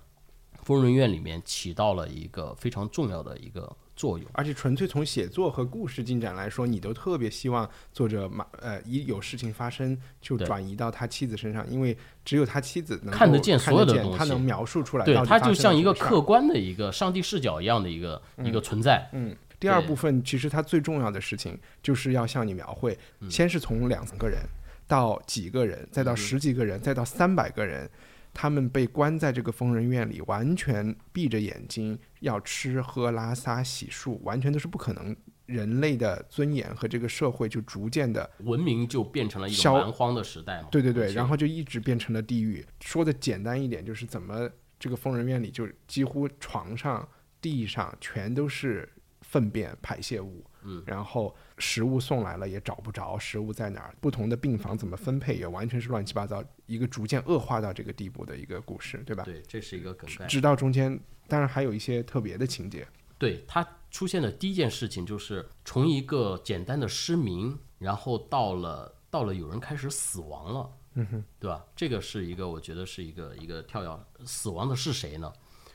[0.63, 4.27] 疯人院里面起到了一个非常重要的一个作用。
[4.33, 19.09] 而且纯粹从写作和故事进展来说，你都特别希望作者马呃一有事情发生就转移到他妻子身上，因为只有他妻子能看得见看见所有的东西他能描述出来对他就像一个客观的一个上帝视角一样的一个、一个存在。
[19.13, 23.31] 嗯，第二部分其实它最重要的事情就是要向你描绘，嗯。
[23.31, 24.39] 先是从两个人
[24.87, 27.89] 到几个人，再嗯到十几个人，再到三百个人，
[28.33, 35.17] 他们被关在这个疯人院里，完全闭着眼睛要吃喝拉撒洗漱，完全都是不可能。
[35.47, 40.69] 人类的尊严和这个社会就逐渐的，文明就变成了一种消蛮荒的时代嘛。
[40.71, 42.65] 对对对，然后就一直变成了地狱。
[42.81, 47.07] 说的简单一点，就是怎么这个疯人院里就几乎床上、
[47.43, 48.89] 地上全都是
[49.21, 59.23] 粪便排泄物，嗯，然后食物送来了也找不着食物在哪儿，不同的病房怎么分配也完全是乱七八糟，一个逐渐恶化到这个地步的一个故事，对吧？
[59.25, 60.27] 对，这是一个梗概。
[60.27, 60.99] 直到中间，
[61.29, 62.87] 当然还有一些特别的情节，
[63.19, 71.65] 对它出现的第一件事情就是从一个简单的失明，然后到了到了有人开始死亡了，嗯哼，对吧？
[71.77, 75.33] 这个是一个我觉得是一个一个跳跃，死亡的是谁呢？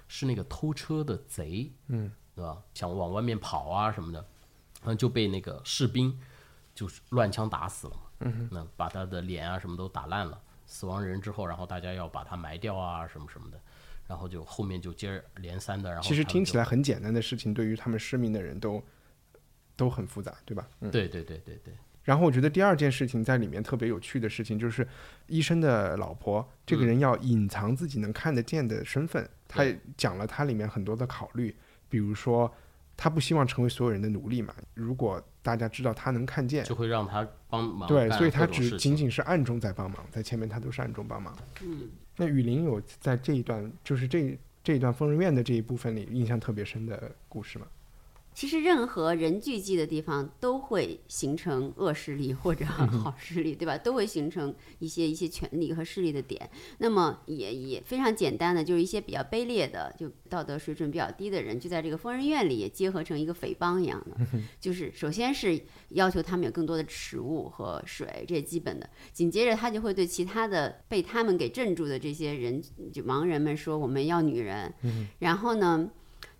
[0.08, 2.58] 是那个偷车的贼，嗯，对吧？
[2.73, 4.25] 想往外面跑啊什么的，
[4.82, 6.20] 然后就被那个士兵
[6.74, 10.42] 就是乱枪打死了嘛，嗯哼，那把他的脸啊什么都打烂了。
[10.65, 13.60] 死亡人之后，然后大家要把他埋掉啊什么什么的，
[14.08, 18.84] 然后就后面就接二连三的，然后其实听起来很简单的事情，对于他们失明的人都
[19.76, 20.68] 都很复杂，对吧？
[20.82, 20.92] 嗯。
[20.92, 24.88] 对对对对对，然后我觉得第二件事情在里面特别有趣的事情，就是
[25.26, 29.65] 医生的老婆这个人要隐藏自己能看得见的身份，他
[29.98, 31.56] 讲了他里面很多的考虑，
[31.89, 32.54] 比如说
[33.01, 41.33] 他不希望成为所有人的奴隶嘛，如果大家知道他能看见，就会让他帮忙对，所以他只仅仅是暗中在帮忙，在前面他都是暗中帮忙。
[41.63, 47.65] 嗯，那雨林有在这一段，就是这这一段疯人院的这一部分里印象特别深的故事吗？
[48.39, 53.78] 其实任何人聚集的地方都会形成恶势力或者好势力，对吧？
[53.78, 56.49] 都会形成一些一些权力和势力的点。
[56.78, 64.25] 那么也也非常简单的，就是一些比较卑劣的，就道德水准比较低的人，就在这个疯人院里也结合成一个匪帮一样的。
[64.58, 68.89] 就是首先是要求他们有更多的食物和水，这些基本的。
[69.12, 74.73] 紧接着他就会对其他的被他们给镇住的这些人，就盲人们说我们要女人。
[75.19, 75.89] 然后呢，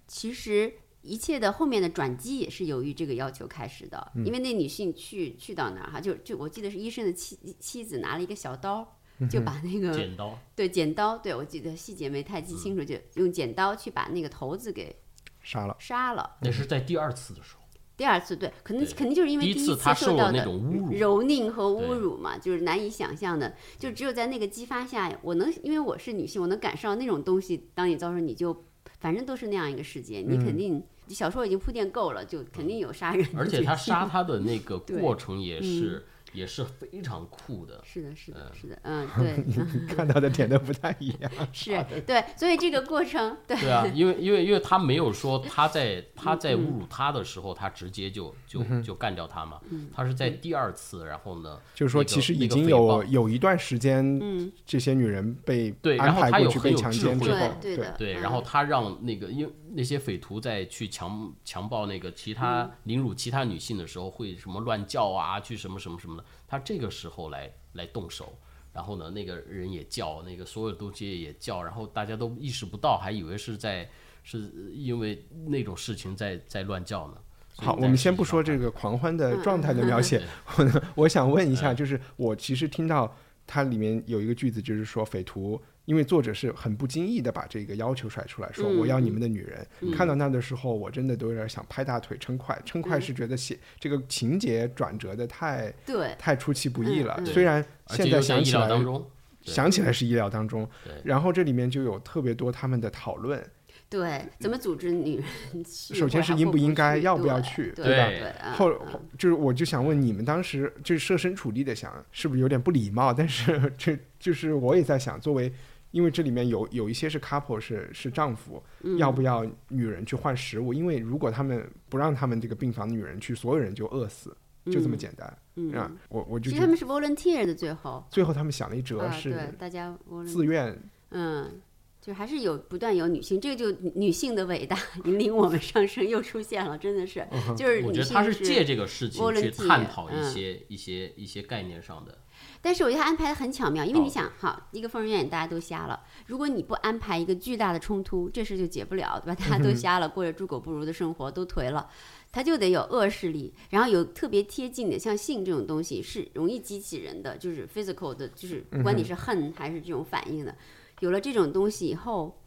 [0.08, 8.98] 其实一切的后面的转机也是由于这个要求开始的，因为那女性去去到那儿哈，就就我记得是医生的妻妻子拿了一个小刀，
[9.30, 14.96] 就把那个剪刀，对剪刀，对我记得细节没太记清楚，就用剪刀去把那个头子给
[15.42, 16.38] 杀了，杀了。
[16.42, 17.62] 那是在第二次的时候，
[17.96, 23.56] 第二次对，可能对肯定就是因为第一次他受到的那种侮辱蹂躏和侮辱嘛，就是难以想象的。
[23.78, 27.70] 就只有在那个激发下，我能因为我是女性，我能感受到那种东西。
[27.74, 28.66] 当你遭受，你就
[29.00, 30.40] 反正都是那样一个世界，你嗯。
[30.46, 37.82] 肯定小说已经铺垫够了，就肯定有杀人的而且他杀他的那个 过程也是也是非常酷的。
[37.84, 39.44] 是的，是的，是的，嗯， 对，
[39.96, 41.32] 看到的点都不太一样。
[41.52, 41.72] 是
[42.06, 49.60] 对，所以这个过程，对，对啊，因为因为因为他没有说他在他在嗯侮辱他的时候，他直接就就就干掉他嘛。
[49.94, 54.52] 他是在第二次，然后呢，就是说，其实已经有有一段时间，嗯。
[54.66, 62.72] 这些女人被对然后他有很有智慧强奸之后，对对然后他让那个因为那些匪徒在去强强暴那个其他嗯。
[62.84, 66.26] 凌辱其他女性的时候，会什么乱叫啊，去什么什么什么的。
[66.48, 68.38] 他这个时候来来动手，
[68.74, 73.90] 然后呢，那个人也叫，那个所有东西也叫，然后大家都意识不到，还以为是在
[74.24, 77.18] 是因为那种事情在在乱叫呢。
[77.58, 80.22] 好，我们先不说这个狂欢的状态的描写
[80.56, 83.14] 对， 我我想问一下，就是我其实听到
[83.46, 89.66] 它里面有一个句子，就是说匪徒，因为作者是很不经意的把这个要求甩出来，说我要你们的女人。
[89.92, 97.20] 看到那的时候，我真的都有点想拍大腿称快，称快是觉得写这个情节转折的太对，太出其不意了。
[97.26, 99.04] 虽然现在想起来当中。
[99.42, 100.70] 想起来是意料当中，
[101.04, 103.42] 然后这里面就有特别多他们的讨论，
[103.90, 105.64] 对，怎么组织女人？
[105.66, 108.72] 首先是应不不应该要不要去对对吧后
[109.18, 113.14] 就是我就想问你们当时就是设身处地的想，是不是有点不礼貌？
[113.14, 115.52] 但是 这就是我也在想，作为
[115.92, 120.74] 因为这里面有有一些是 couple 是是丈夫，嗯要不要女人去换食物？
[120.74, 125.92] 因为如果他们不让他们这个病房的女人去，所有人就饿死，就这么简单、嗯啊！
[126.10, 130.80] 我我就觉得其实他们是 volunteer 的，最后最后他们想了一折啊，是对，大家 volunteer 自愿。
[131.12, 131.60] 嗯，
[132.00, 137.26] 就还是有不断有女性，这个就女女性的伟大 引领我们上升又出现了，真的是，
[137.58, 142.16] 就是女性我觉得他是借这个事情去探讨一嗯些、一些一些概念上的。
[142.62, 144.10] 但是我觉得他安排的很巧妙，因为你哦。
[144.10, 149.36] 想，好，一个疯人院大家都瞎了，如果你不安排一个巨大的冲突，这事就解不了，对吧？
[149.36, 151.90] 大家都瞎了，过着猪狗不如的生活，都颓了，
[152.32, 160.54] 他就得有恶势力，然后有特别贴近的，像性这种东西是容易激起人的，就是 physical 的，就是不管你是恨还是这种反应的，
[161.00, 162.38] 有了这种东西以后，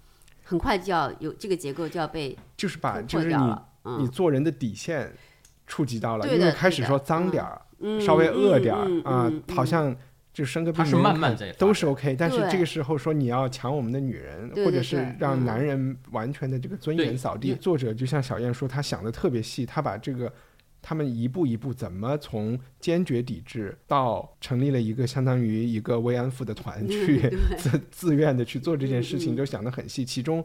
[0.44, 3.54] 很快就要有这个结构就要被就是把就是你
[3.98, 5.16] 你做人的底线
[5.66, 7.30] 触及到了，因为开始说脏嗯。
[7.30, 7.61] 点儿，嗯
[8.00, 9.96] 稍微饿点儿嗯啊嗯，好像
[10.32, 15.44] 就生个病是没人看慢慢在都是 OK，但是这个时候说你要抢我们的女人，或者是让嗯。
[15.44, 20.32] 男人完全的这个尊严扫地，因作者就像小燕说，他想的特别细，他把这个。
[20.84, 30.44] 他们一步一步怎么从坚决抵制到成立了一个相当于一个慰安妇的团去自自愿的去做这件事情，都想得很细，其中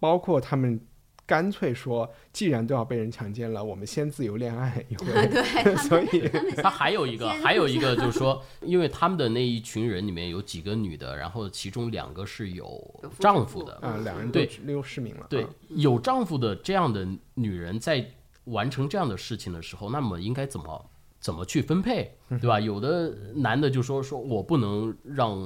[0.00, 0.80] 包括他们
[1.26, 5.06] 干脆说，既然都要被人强奸了，我们先自由恋爱一回。
[5.26, 6.28] 对， 所以
[6.62, 12.80] 他还有一个，还有一个就是说， 因为他们的那一群人里面有几个女的，然后其中两个是有
[13.18, 15.26] 丈夫的，啊，两人都对六市民了。
[15.28, 18.08] 对啊，有丈夫的这样的女人在
[18.44, 22.60] 完成这样的事情的时候，那么应该怎么怎么去分配，对吧？
[22.60, 25.36] 有的男的就说说我不能让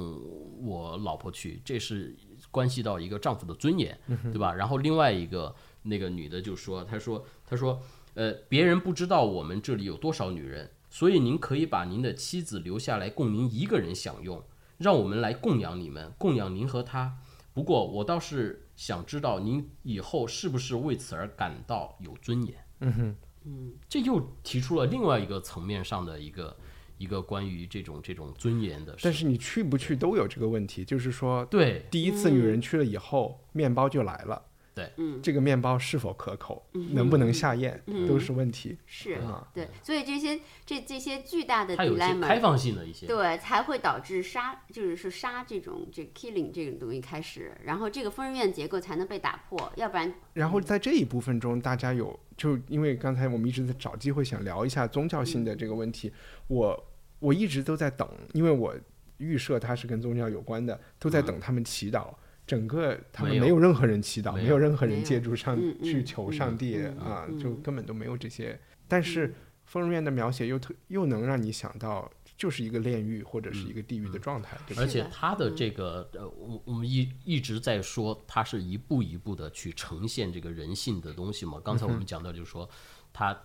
[0.61, 2.15] 我老婆去，这是
[2.51, 3.97] 关系到一个丈夫的尊严，
[4.31, 4.53] 对吧？
[4.53, 7.81] 然后另外一个那个女的就说，她说她说
[8.13, 14.43] 呃，别人不知道我们这里有多少女人，所以您可以把您的妻子留下来供您一个人享用，
[14.77, 17.17] 让我们来供养你们，供养您和她。
[17.53, 22.55] 不过我倒是想知道您以后是不是为此而感到有尊严。
[22.79, 23.15] 嗯哼，
[23.45, 26.57] 嗯这又提出了另外一个层面上的一个
[26.97, 28.99] 一个关于这种这种尊严的事。
[29.03, 34.41] 但是你去不去都有这个问题，就是说，对第一次女人去了以后，面包就来了。
[34.73, 38.77] 对，嗯这个面包是否可口，能不能下咽，都是问题。
[38.85, 43.05] 是啊对，所以这些这这些巨大的它有些开 dilemma，放性的一些。
[43.05, 56.13] 对，才会导致杀，就是说杀这种这 killing 这种东西开始，然后这个疯人院结构才能被打破，要不然然后在这一部分中，大家有就因为刚才我们一直在找机会想聊一下宗教性的这个问题，
[56.47, 58.73] 我我一直都在等，因为我
[59.17, 62.07] 预设它是跟宗教有关的，都在等他们祈祷。
[62.45, 68.59] 整个他们没有任何人祈祷，没有任何人借助上去求上帝啊，嗯就根本都没有这些。
[68.87, 69.33] 但是
[69.65, 74.85] 疯人院的描写又特又能让你想到，就是一个炼狱或者是一个地狱的状态，而？
[74.85, 81.61] 且他的这个呃，我我们一一直在说，他是一步一步的去呈现这个人性的东西嘛。
[81.63, 82.69] 刚才我们讲到，就是说，
[83.13, 83.37] 他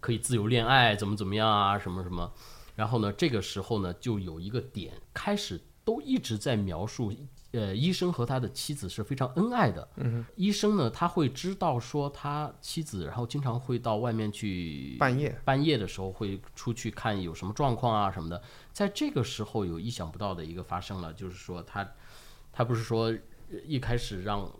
[0.00, 2.32] 可以自由恋爱，怎么怎么样啊，什么什么。
[2.74, 7.12] 然后呢，这个时候呢，就有一个点开始都一直在描述，
[7.52, 9.86] 呃，医生和他的妻子是非常恩爱的。
[9.96, 18.42] 嗯，医生呢，他会知道说他妻子，然后经常会到外面去半夜半夜的时候会出去看有什么状况啊什么的。
[18.72, 21.86] 在这个时候有意想不到的一个发生了，就是说他
[22.52, 23.14] 他不是说
[23.66, 24.50] 一开始让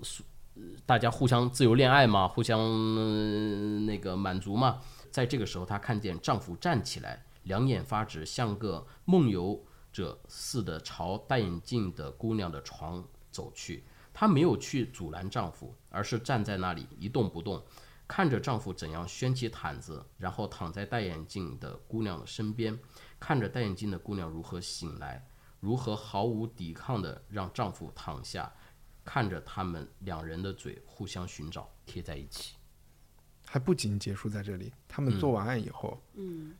[0.85, 4.81] 大家互相自由恋爱嘛，互相那个满足嘛。
[5.11, 9.63] 在这个时候，她看见丈夫站起来，两眼发直，像个梦游
[9.93, 13.85] 者似的朝戴眼镜的姑娘的床走去。
[14.15, 17.65] 她没有去阻拦丈夫，而是站在那里一动不动，
[18.07, 22.79] 看着丈夫怎样掀起毯子，然后躺在戴眼镜的姑娘的身边，
[23.19, 25.27] 看着戴眼镜的姑娘如何醒来，
[25.61, 28.53] 如何毫无抵抗的让丈夫躺下，
[29.05, 32.57] 看着他们两人的嘴互相寻找，贴在一起。
[33.47, 36.55] 还不仅结束在这里，他们做完案以后，嗯，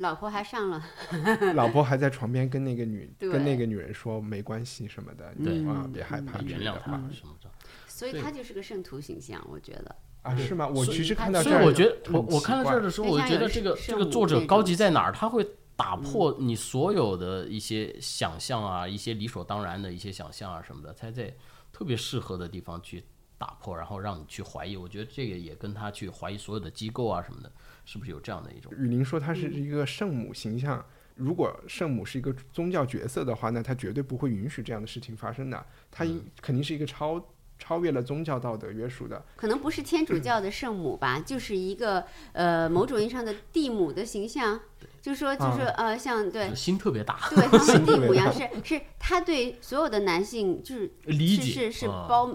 [0.00, 0.82] 老婆还上了，
[1.54, 5.64] 老婆还在床边跟那个女跟那个女人说没关系什么的，对。
[5.66, 7.50] 啊别害怕之原谅他类的话什么的。
[7.86, 9.94] 所以他就是个圣徒形象，我觉得。
[10.22, 10.66] 啊是吗？
[10.68, 15.12] 我其实看到所这儿以我觉得我我看到这儿的时候，我觉得这个这个作者高级在哪儿？
[15.12, 15.46] 他会
[15.76, 21.34] 打破你所有的一些想象啊，一些理所当然的一些想象啊什么的，他在
[21.72, 23.04] 特别适合的地方去
[23.40, 24.76] 打破，然后让你去怀疑。
[24.76, 27.50] 我觉得这个也跟他去怀疑所有的机构啊什么的，
[27.86, 28.70] 是不是有这样的一种？
[28.76, 30.84] 雨林说他是一个圣母形象。
[31.14, 35.66] 如果圣母是一个宗教角色的话，那他绝对不会允许这样的事情发生的。
[35.90, 37.22] 他应肯定是一个超
[37.58, 39.24] 超越了宗教道德约束的。
[39.36, 44.60] 可能不是天主教的圣母吧，就是一个呃某种意义上的地母的形象，
[45.00, 46.54] 就说就说呃像对。
[46.54, 52.26] 心特别大，对，像是地母一样，是是他对所有的男性就是理解是是包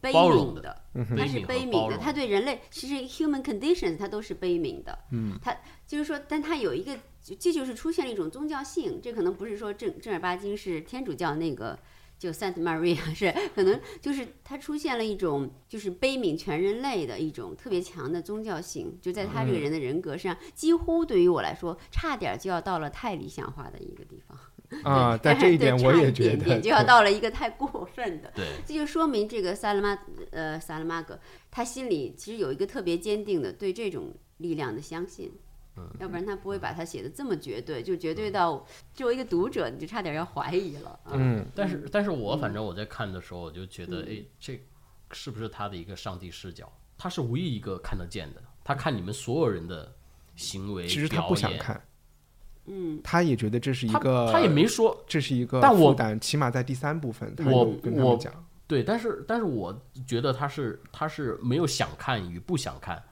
[0.00, 5.56] 悲悯的，嗯他是悲悯和悲悯的，他对人类其实 human conditions 他都是悲悯的，嗯，他
[5.86, 6.96] 就是说，但他有一个
[7.38, 11.78] 这就是出现了一种宗教性，这可能不是说正正儿八经是天主教那个。
[12.24, 24.38] 就 Saint Maria 是可能就是它出现了一种就是悲悯全人类的一种特别强的宗教性，就在他这个人的人格上，几乎对于我来说，差点就要到了太理想化的一个地方。
[24.90, 28.32] 啊，但 这一点我也觉得，点就要到了一个太过分的。
[28.34, 29.98] 对，这就说明这个萨拉马
[30.30, 31.20] 呃萨拉马格，
[31.50, 35.30] 他心里其实有一个特别坚定的对这种力量的相信。
[35.76, 35.88] 嗯。
[36.00, 40.90] 要不然他不会把它写的这么绝对，就绝对到作为一个读者，你就差点要怀疑了。
[41.04, 44.60] 啊嗯，但是但是我反正我在看的时候，我就觉得，哎，这
[45.12, 46.72] 是不是他的一个上帝视角？
[46.96, 49.92] 他是唯一一个看得见的，他看你们所有人的
[50.36, 51.84] 行为，其实他不想，看，
[52.66, 63.02] 嗯，他也觉得这是一他个，他也没说这是一个但我负担，起码在第三部分，他我有跟他我们讲，对，但是但是我觉得他是他是没有想看与不想看，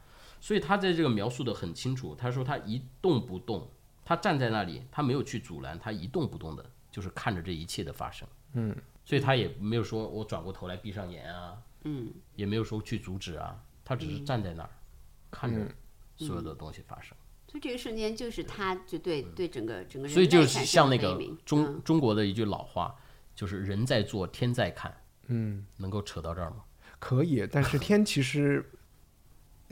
[0.42, 2.16] 所以他在这个描述的很清楚。
[2.16, 3.70] 他说他一动不动，
[4.04, 8.26] 他站在那里，他没有去阻拦，他一动不动的，就是看着这一切的发生。
[8.54, 14.70] 嗯，所以他也没有说我转过头来闭上眼啊，嗯，也没有说去阻止啊，他只是站在那儿、
[15.30, 15.74] 看着嗯
[16.16, 17.16] 所有的东西发生。
[17.46, 22.96] 所以这个瞬间就是他就对对整个整个人所以就是像那个中、嗯中国的一句老话，
[23.34, 24.92] 就是人在做，天在看，
[25.28, 26.64] 嗯，能够扯到这儿吗？
[26.98, 28.68] 可以，但是天其实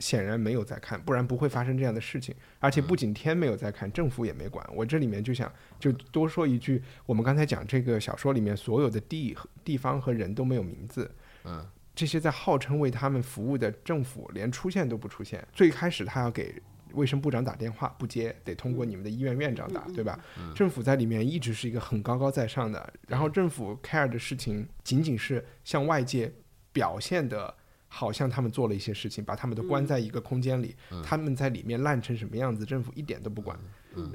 [0.01, 2.35] 显然没有在看，不然不会发生这样的事情。
[2.59, 4.67] 而且不仅天没有在看，政府也没管。
[4.73, 5.49] 我这里面就想
[5.79, 11.09] 就多说一句，我们刚才讲这个小说里面所有的地和地方和人都没有名字，
[11.43, 15.47] 嗯，这些在号称为他们服务的政府连出现都不出现。
[15.53, 16.59] 最开始他要给
[16.93, 20.19] 卫生部长打电话，不接，得通过你们的医院院长打，对吧？
[20.55, 26.33] 政府在里面一直是一个很高高在上的，然后政府 care 的事情仅仅是向外界
[26.73, 27.55] 表现的。
[27.93, 30.73] 好像他们做了一些事情，把他们都关在一个空间里，
[31.03, 33.59] 他们在里面烂成什么样子，政府一点都不管。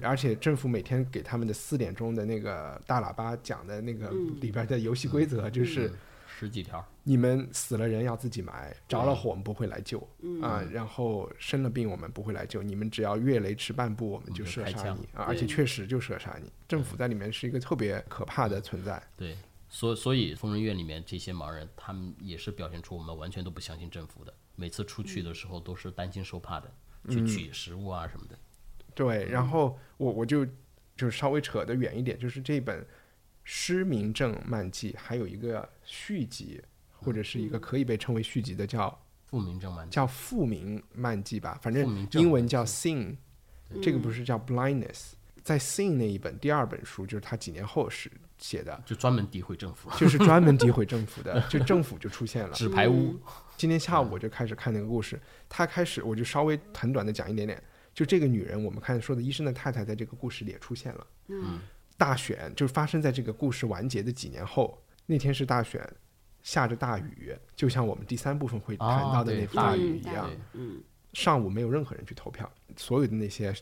[0.00, 4.10] 而且政府每天给他们的四点钟的那个大喇叭讲的那个
[4.40, 5.92] 里边的游戏规则，就是
[6.26, 9.98] 十几条，你们死了人要自己埋，着了火我们不会来救。
[10.40, 16.50] 啊，然后生了病我们不会来救，你们只要越雷池半步我们就射杀你啊，而且确实就射杀你。
[16.66, 19.02] 政府在里面是一个特别可怕的存在。
[19.18, 19.36] 对，
[19.76, 26.72] 所所以疯人院里面这些盲人，他们也是表现出我们完全都不相信政府的，每次出去的时候都是担惊受怕的，
[27.10, 28.38] 去取食物啊什么的。
[28.94, 30.46] 对，然后我我就
[30.96, 32.80] 就稍微扯得远一点，就是这本
[33.44, 36.62] 《失明症漫记》还有一个续集，
[36.92, 43.18] 或者是一个可以被称为续集的叫复明症漫叫《复明漫记》吧，反正英文叫 Sing，
[43.82, 45.12] 这个不是叫 Blindness。
[45.42, 52.52] 在 Sing 那一本第二本书，就是他几年后是写的，就专门诋毁政府，就是专门诋毁政府的， 就政府就出现了。
[52.54, 53.14] 纸牌屋。
[53.56, 57.62] 今天下午我就开始看那个故事，他开始我就稍微很短的讲一点点，
[57.94, 61.06] 就这个女人，我们看说的医生的太太，在这个故事里也出现了。
[61.28, 61.60] 嗯
[61.98, 65.90] 大选就发生在这个故事完结的几年后，那天是大选，
[66.42, 70.30] 下着大雨，就像我们第三部分会谈到的那幅啊大雨一样。
[70.52, 70.82] 嗯，
[71.14, 73.54] 上午没有任何人去投票，所有的那些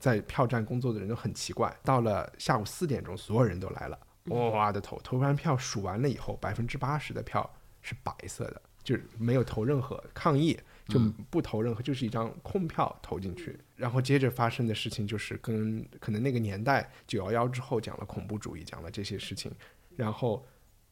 [0.00, 1.76] 在票站工作的人都很奇怪。
[1.84, 7.48] 到了下午四点钟，所有人都来了，哇哇的投，投完票数完了以后，百分之八十的票
[7.82, 10.58] 是白色的，就是没有投任何抗议，
[10.88, 10.98] 就
[11.30, 13.58] 不投任何，就是一张空票投进去。
[13.76, 19.52] 然后接着发生的事情就是跟可能那个年代九幺幺之后讲了恐怖主义，讲了这些事情，
[19.96, 20.44] 然后。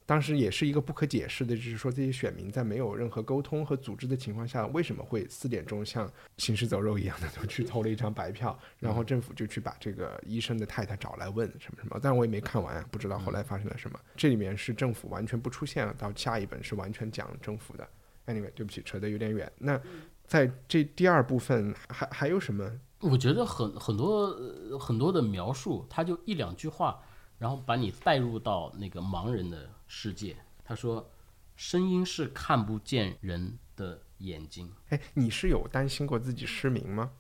[0.05, 13.99] 当时也是一个不可解释的，就是说这些选民在没有任何沟通和组织的情况下，为什么会四点钟像行尸走肉一样的 就去投了一张白票，然后政府就去把这个医生的太太找来问什么什么，但我也没看完，不知道后来发生了什么。
[14.17, 17.89] 这里面是政府完全不出现了，到下一本是完全讲政府的。
[18.27, 19.51] Anyway，对不起，扯得有点远。
[19.59, 19.81] 那
[20.27, 22.71] 在这第二部分还还有什么？
[23.01, 27.01] 我觉得很很多呃很多的描述，他就一两句话，
[27.39, 30.35] 然后把你带入到那个盲人的世界。
[30.65, 31.11] 他说
[31.55, 34.73] ：“声音是看不见人的眼睛。
[34.89, 37.11] 哎，你是有担心过自己失明吗？”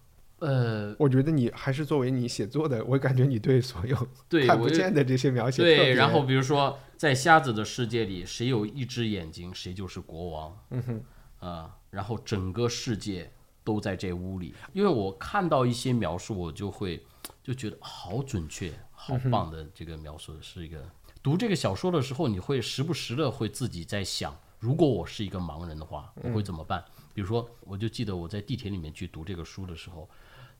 [0.40, 10.58] 呃，我觉得你还是作为你写作的，我感觉你对所有 对，看不见的这些描写特对，然后比如说，在瞎子的世界里，谁有一只眼睛，谁就是国王。
[10.70, 13.30] 嗯哼，啊、然后整个世界
[13.62, 14.54] 都在这屋里。
[14.72, 17.04] 因为我看到一些描述，我就会
[17.42, 20.82] 就觉得好准确、好棒的这个描述，是一个。
[21.22, 26.84] 读这个小说的时候，你会时不时的会自己在想，如果我是一个盲人的话，我会怎么办？
[27.14, 30.08] 比如说，我就记得我在地铁里面去读这个书的时候，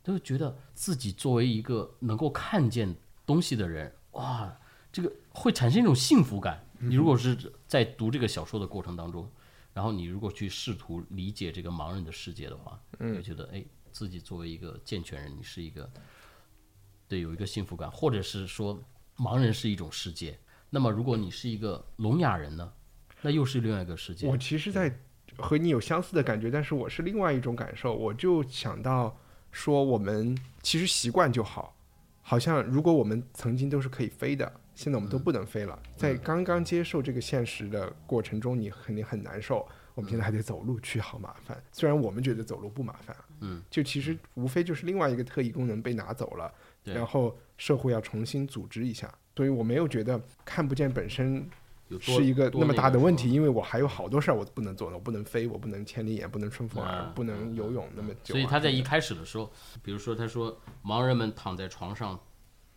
[0.04, 2.94] 就觉得自己作为一个能够看见
[3.26, 4.56] 东西的人，哇，
[4.92, 6.64] 这个会产生一种幸福感。
[6.78, 9.28] 你如果是在读这个小说的过程当中，
[9.72, 15.90] 然后你如果去试图理解这个盲人的世界的话，嗯，会觉得哎，自己作为一个健全人，你是一个
[17.08, 18.80] 对有一个幸福感，或者是说
[19.16, 20.38] 盲人是一种世界。
[20.74, 22.72] 那么如果你是一个聋哑人呢，
[23.20, 24.26] 那又是另外一个世界。
[24.26, 24.90] 我其实，在
[25.36, 27.94] 和你有相似的感觉，但是我是另外一种感受。
[27.94, 29.14] 我就想到
[29.50, 31.76] 说，我们其实习惯就好，
[32.22, 35.78] 好像如果我们曾经都是可以飞的，现在我们都不能飞了。
[35.94, 39.68] 在刚刚接受这个现实的过程中，你肯定很难受。
[39.94, 41.62] 我们现在还得走路去，好麻烦。
[41.70, 46.50] 虽然我们觉得走路不麻烦，嗯，就其实无非就是另外一个特异功能被拿走了，
[46.82, 49.12] 然后社会要重新组织一下。
[49.36, 51.48] 所以我没有觉得看不见本身
[51.88, 59.50] 有多是一个那么大的问题，因为我还有好多事儿我不能做呢，我不能飞，我不能千里眼，不能顺风耳，嗯不能游泳那么所以他在一开始的时候，
[59.82, 62.18] 比如说他说，盲人们躺在床上，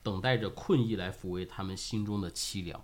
[0.03, 2.81] 等待着困意来抚慰他们心中的凄凉，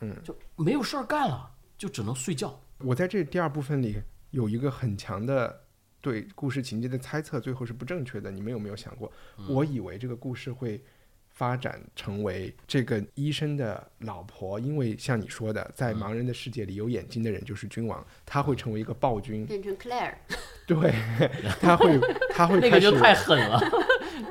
[0.00, 2.58] 嗯，就没有事儿干了，就只能睡觉。
[2.78, 4.00] 我在这第二部分里
[4.30, 5.64] 有一个很强的
[6.00, 8.30] 对故事情节的猜测，最后是不正确的。
[8.30, 9.10] 你们有没有想过？
[9.48, 10.82] 我以为这个故事会
[11.38, 20.14] 发展成为这个医生的老婆，因为像你说的，在盲人的世界里，有眼睛的人就是君王，他会成为一个暴君，变成 Claire，
[20.66, 20.92] 对，
[21.60, 21.96] 他会
[22.34, 23.60] 他会开始那个就太狠了，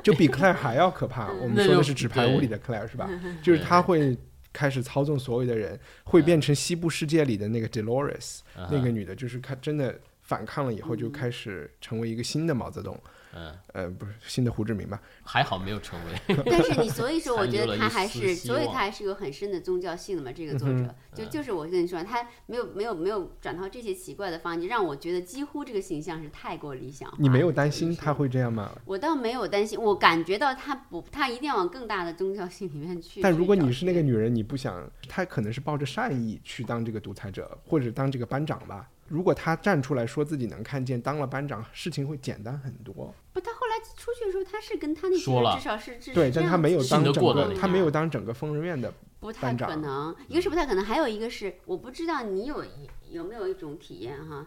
[0.02, 1.32] 就比 Claire 还要可怕。
[1.32, 3.08] 我 们说的是纸牌屋里的 Claire 是吧？
[3.42, 4.14] 就是他会
[4.52, 8.40] 开始操纵所有的人，会变成西部世界里的那个 Dolores，
[8.70, 13.00] 那个女的，就是她真的反抗了以后，就开始成为一个新的毛泽东，
[13.34, 15.00] 嗯，呃，不是新的胡志明吧？
[15.22, 16.36] 还好没有成为。
[16.46, 20.32] 但是你所以说， 我觉得他还是，所以他还是有很深的宗教性的嘛。
[20.32, 27.16] 这个作者就就是我跟你说，他没有没有没有转到这些奇怪的方向，让我觉得几乎这个形象是太过理想化。
[27.18, 28.72] 你没有担心他会这样吗？
[28.84, 33.20] 我倒没有担心，我感觉到他不，他一定要往更大的宗教性里面去。
[33.20, 38.88] 但如果你是那个女人，你不想，他可能是抱着善意去当这个独裁者，或者当这个班长吧。
[39.08, 43.14] 如果他站出来说自己能看见，当了班长，事情会简单很多。
[43.32, 54.46] 不，他后来出去的时候，他是跟他那些人至少是至对，是这样但她没有当整个，信得过的那她没有当整个疯人院的不太可能，一个是不太可能，还有一个是我不知道你有一有没有一种体验哈，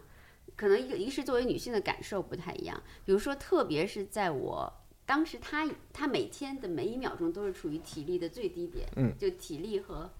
[0.55, 4.71] 可能一个一个是作为女性的感受不太一样，比如说特别是在我
[5.05, 10.11] 当时他他每天的每一秒钟都是处于体力的最低点，嗯，就体力和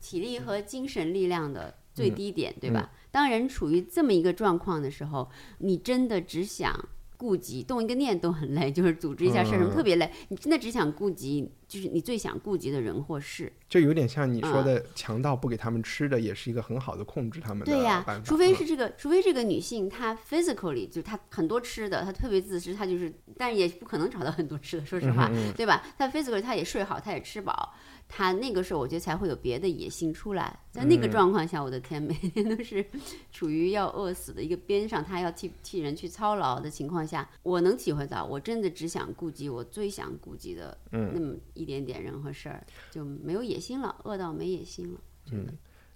[0.00, 1.74] 体力和精神力量的嗯。
[1.98, 2.92] 最低点，对吧？
[3.10, 5.28] 当人处于这么一个状况的时候，
[5.58, 6.88] 你真的只想。
[7.20, 10.08] 顾及动一个念都很累，就是组织一下事儿什么嗯特别累。
[10.28, 13.52] 你真的只想顾及，就是你最想顾及的人或事。
[13.68, 25.84] 就有点像你说嗯的，强盗不给他们吃的，也是一个很好的控制他们的对呀除非嗯是这个，除非这个女性她 physically 就是她很多吃的，她特别自私，她就是，但是也不可能找到很多吃的，说实嗯话，对吧？
[25.98, 27.74] 她 physically 她也睡好，她也吃饱，
[28.08, 30.58] 她那个时候我觉得才会有别的野心出来。
[30.70, 32.84] 在那个嗯状况下，我的天，每天都是
[33.32, 45.00] 处于要饿死的一个边上，她要替替人去操劳的情况下，我能体会到，我真的只想顾及我最想顾及的嗯那么一点点人和事儿，就没有野心了，饿到没野心了。
[45.32, 45.46] 嗯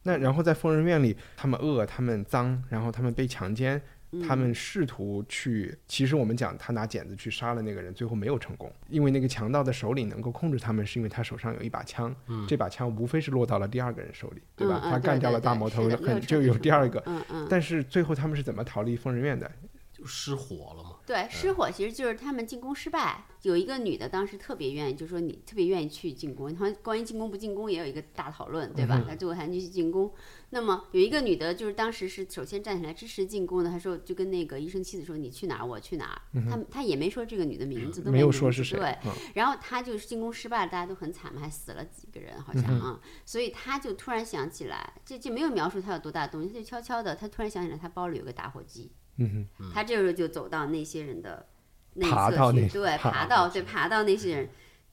[0.05, 3.81] 那然后在疯人院里，他们饿，他们脏，然后他们被强奸，
[4.27, 12.13] 他嗯们试图去，其实我们讲他拿剪子去杀了那个人，最后没有成功，因为那个强盗的首领能够控制他们，是因为他手上有一把枪，
[12.49, 14.81] 这把枪无非是落到了第二个人手里，对吧？
[14.83, 19.49] 他干掉了大魔头很就有第二个，嗯嗯，但是最后他们是怎么逃离疯人院的？
[20.03, 20.97] 就失火了嘛。
[21.07, 23.25] 对，失火其实就是他们进攻失败。
[23.43, 26.55] 有一个女的当时特别愿意，就说你特别愿意去进攻。
[26.55, 29.03] 他们关于进攻不进攻也有一个大讨论，对吧？
[29.09, 30.13] 她最后还继续进攻。
[30.51, 36.23] 那么有一个女的，就是当时是首先站起来支持进攻的，她说就跟那个医生妻子说：“你去哪儿，我去哪儿。
[36.49, 43.01] 她她也没说这个女的名字，都没有说是谁对，嗯然后她就是进攻失败了，大家都很惨嘛，还死了几个人好像啊。
[43.25, 48.93] 所以她就突然想起来，这这没有描述她有多大的动静，她就悄悄的，她突然想起来，她包里有个打火机。
[49.17, 51.47] 嗯他这时候就走到那些人的
[51.95, 54.51] 内侧爬到那去对，爬爬到对爬到那些人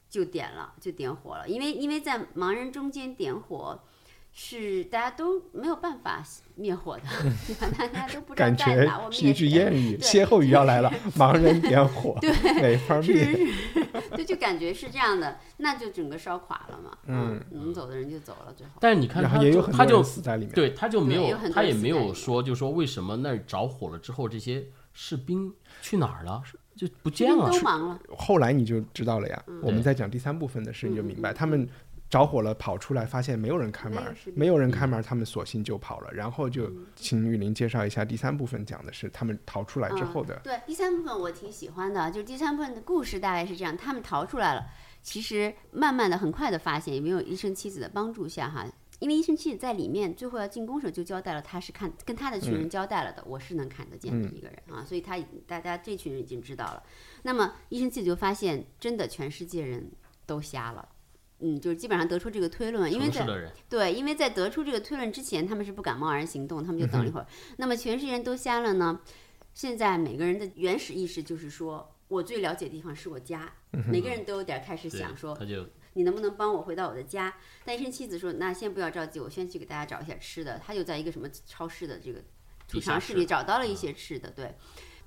[0.09, 1.47] 就点了，就点火了。
[1.47, 3.81] 因为因为在盲人中间点火
[4.41, 6.23] 是大家都没有办法
[6.55, 7.03] 灭火的，
[7.45, 7.67] 对吧？
[7.77, 12.31] 大家都不，感知道在觉哪，我们是一句谚语，歇后语要来了，盲人点火，对
[12.61, 13.25] 没法是灭。
[13.25, 16.97] 是是，对，就感觉是这样的，那就整个烧垮了嘛。
[17.07, 18.71] 嗯，能走的人就走了，最后。
[18.79, 20.55] 但是你看他然后也有就他就很多人死在里面。
[20.55, 26.41] 对他就没有有他也没有说，就说为什么那儿着火了之后，这些士兵去哪儿了，
[26.77, 27.59] 就不见了都。
[27.59, 29.43] 忙了，后来你就知道了呀。
[29.47, 31.67] 嗯我们在讲第三部分的时候，你就明白，他们
[32.09, 34.03] 着火了，跑出来发现没有人开门
[34.33, 36.11] 没有人开门，他们索性就跑了。
[36.11, 40.39] 然后就嗯请雨林介绍一下第三部分，讲的是他们逃出来之嗯后的。
[40.43, 44.65] 对，第三部分我挺喜欢的，就是第三部分的故事大概是这样：他们逃出来了，
[45.03, 48.65] 其实慢慢的、很快的发现，也没有医生妻子的帮助下哈。
[48.97, 56.83] 因为医生妻子在里面最后要进攻时候就交代了，他是看跟他的群人交代了的，我是能看得见的一个人啊，所以他大家这群人已经知道了。
[57.21, 59.89] 那么医生妻子就发现，真的全世界人
[60.25, 60.89] 都瞎了，
[61.41, 63.25] 嗯，就是基本上得出这个推论，因为在
[63.69, 67.25] 对，因为在得出这个推论之前，他们是不敢贸然行动，他们就等了一会儿。
[67.57, 68.99] 那么全世界人都瞎了呢？
[69.53, 75.33] 现在每个人的原始意识就是说，我最了解的地方是我家，每个人都有点开始想说，
[75.93, 77.33] 你能不能帮我回到我的家？
[77.65, 80.59] 但医生妻子说，那先不要着急，我先去给大家找一下吃的。
[80.59, 82.21] 他就在一个什么超市的这个
[82.67, 84.55] 储藏室里找到了一些吃的，对。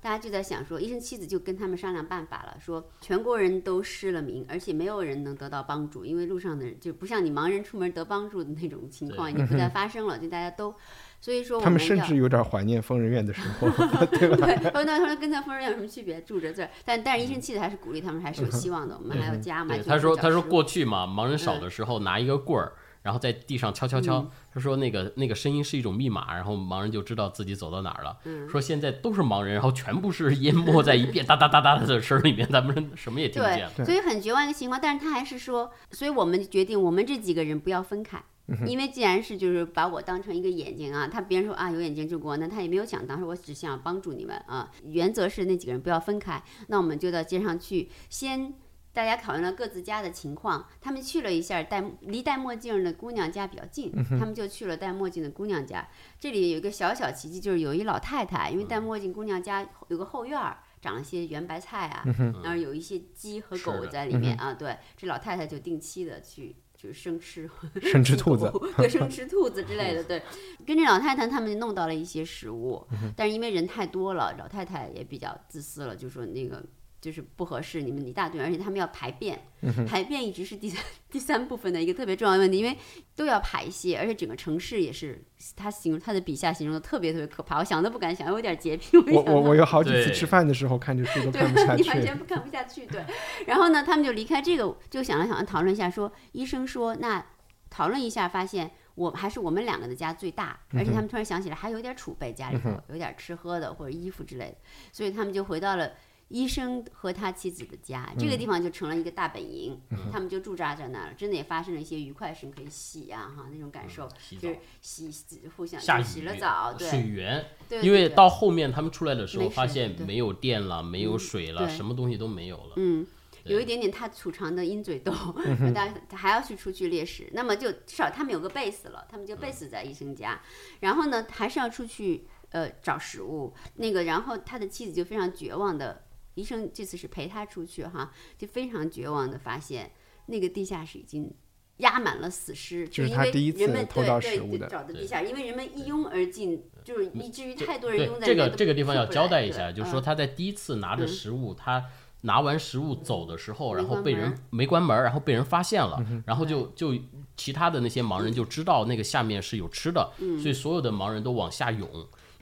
[0.03, 10.75] 大家就在想说，医生妻子就跟他们商量办法了，说全国人都失了明，而且没有人能得到帮助，因为路上的人就不像你盲人出门得帮助的那种情况已经不再 发生了，就大家都，
[11.21, 13.69] 所以说我他们甚至有点怀念疯人院的时候，
[14.11, 14.45] 对吧？
[14.45, 16.19] 对，那他们跟在疯人院有什么区别？
[16.21, 18.97] 住着这儿，但但是医生妻子还是鼓励他们，还是有希望的。
[19.01, 19.73] 我们还有家嘛？
[19.87, 22.73] 他说他说过去嘛，盲人少嗯的时候拿一个棍儿。
[23.03, 28.17] 然后在地上敲敲敲，嗯他说那个那个声音是一种密码，然后盲人就知道自己走到哪儿了。
[28.23, 33.85] 嗯说现在都是盲人，然后全部是淹没在一片哒哒哒哒的声儿里面，咱们什么也听不见了。
[33.85, 34.79] 所以很绝望一个情况。
[34.81, 38.23] 但是他还是说，所以我们决定，我们这几个人不要分开。
[38.67, 44.69] 因为既然是就是把我当成一个眼睛啊，他别人说啊有眼睛就给我，那他也没有想当时我只想帮助你们啊。
[44.85, 48.53] 原则是那几个人不要分开，那我们就到街上去先。
[48.93, 55.87] 大家讨论了各自家的情况，他们去了一下戴离戴墨镜的姑娘家比较近，他们就去了戴墨镜的姑娘家。
[56.19, 62.03] 这里有一个小小奇迹，就是有一老太太，因为戴墨镜姑娘家有个后院儿，长了些圆白菜啊，
[62.43, 64.53] 然后有一些鸡和狗在里面啊。
[64.53, 67.49] 对，这老太太就定期的去就是生吃
[67.81, 70.03] 生吃兔子，狗，对，生吃兔子之类的。
[70.03, 70.21] 对，
[70.67, 72.85] 跟这老太太他们弄到了一些食物，
[73.15, 76.63] 但是因为人太多了，老太太也比较自私了，就说那个。
[77.03, 79.37] 就是不合适，你们一大堆，而且他们要排便，
[79.85, 80.81] 排便一直是第三
[81.11, 82.77] 第三部分的一个特别重要的问题，因为
[83.13, 85.21] 都要排泄，而且整个城市也是
[85.53, 88.95] 他形容他的笔下形容的特别特别可怕，我想都不敢想，有点洁癖。
[88.97, 92.01] 我我我有好几次吃饭的时候看这书都对看不下你完。
[92.01, 92.85] 全不看不下去。
[92.85, 93.03] 对，
[93.47, 97.25] 然后呢，他们就离开这个，就想了想，讨论一下说，医生说，那
[97.69, 104.55] 讨论一下，发现我还是我们两个的家最大，而且他们突然想起来还有点储备，家里头有点吃喝的或者衣服之类的，
[104.93, 105.91] 所以他们就回到了。
[106.33, 109.79] 医生和他妻子的家，这个地方就成了一个大本营，
[110.11, 111.13] 他们就驻扎在那儿了。
[111.13, 114.09] 真的也发生了一些愉快事，可以洗呀、哈，那种感受，
[114.39, 121.77] 就是洗洗互相下，洗了澡，对，水源，对，因为到后面他们出来的时候，发现没有电了，没有嗯水了，对。
[121.77, 122.73] 什么东西都没有了。
[122.77, 123.05] 嗯，
[123.43, 125.13] 有一点点他储藏的鹰嘴豆，
[125.75, 130.41] 但他还要去出去猎食，那么就至少他们有个 base 了，他们就 base 在医生家，
[130.79, 136.03] 然后呢还是要出去呃找食物，那个然后他的妻子就非常绝望的，
[136.35, 139.91] 医生这次是陪他出去哈，就非常绝望的发现
[140.25, 141.33] 那个地下室已经。
[141.77, 151.83] 压满了死尸，就是因为他第一次人们偷到对对就食物的找的地下，因为人们一拥而进，就是以至于太多人拥在这个这个地方要交代一下，就是说嗯他在第一次拿着嗯食物，他
[152.21, 156.95] 拿完食物走的时候，然后被人没关门然后被人发现了，嗯然后就就
[157.35, 161.89] 其他的那些盲人就知道那个下面是有吃的，嗯所以所有的盲人都往下涌。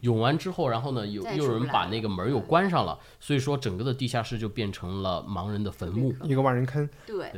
[0.02, 6.14] 涌完之后，然后呢，有又有人把那个门儿又关上了，所以说整个的地下室就变成了盲人的坟墓。
[6.24, 6.88] 一个万人坑，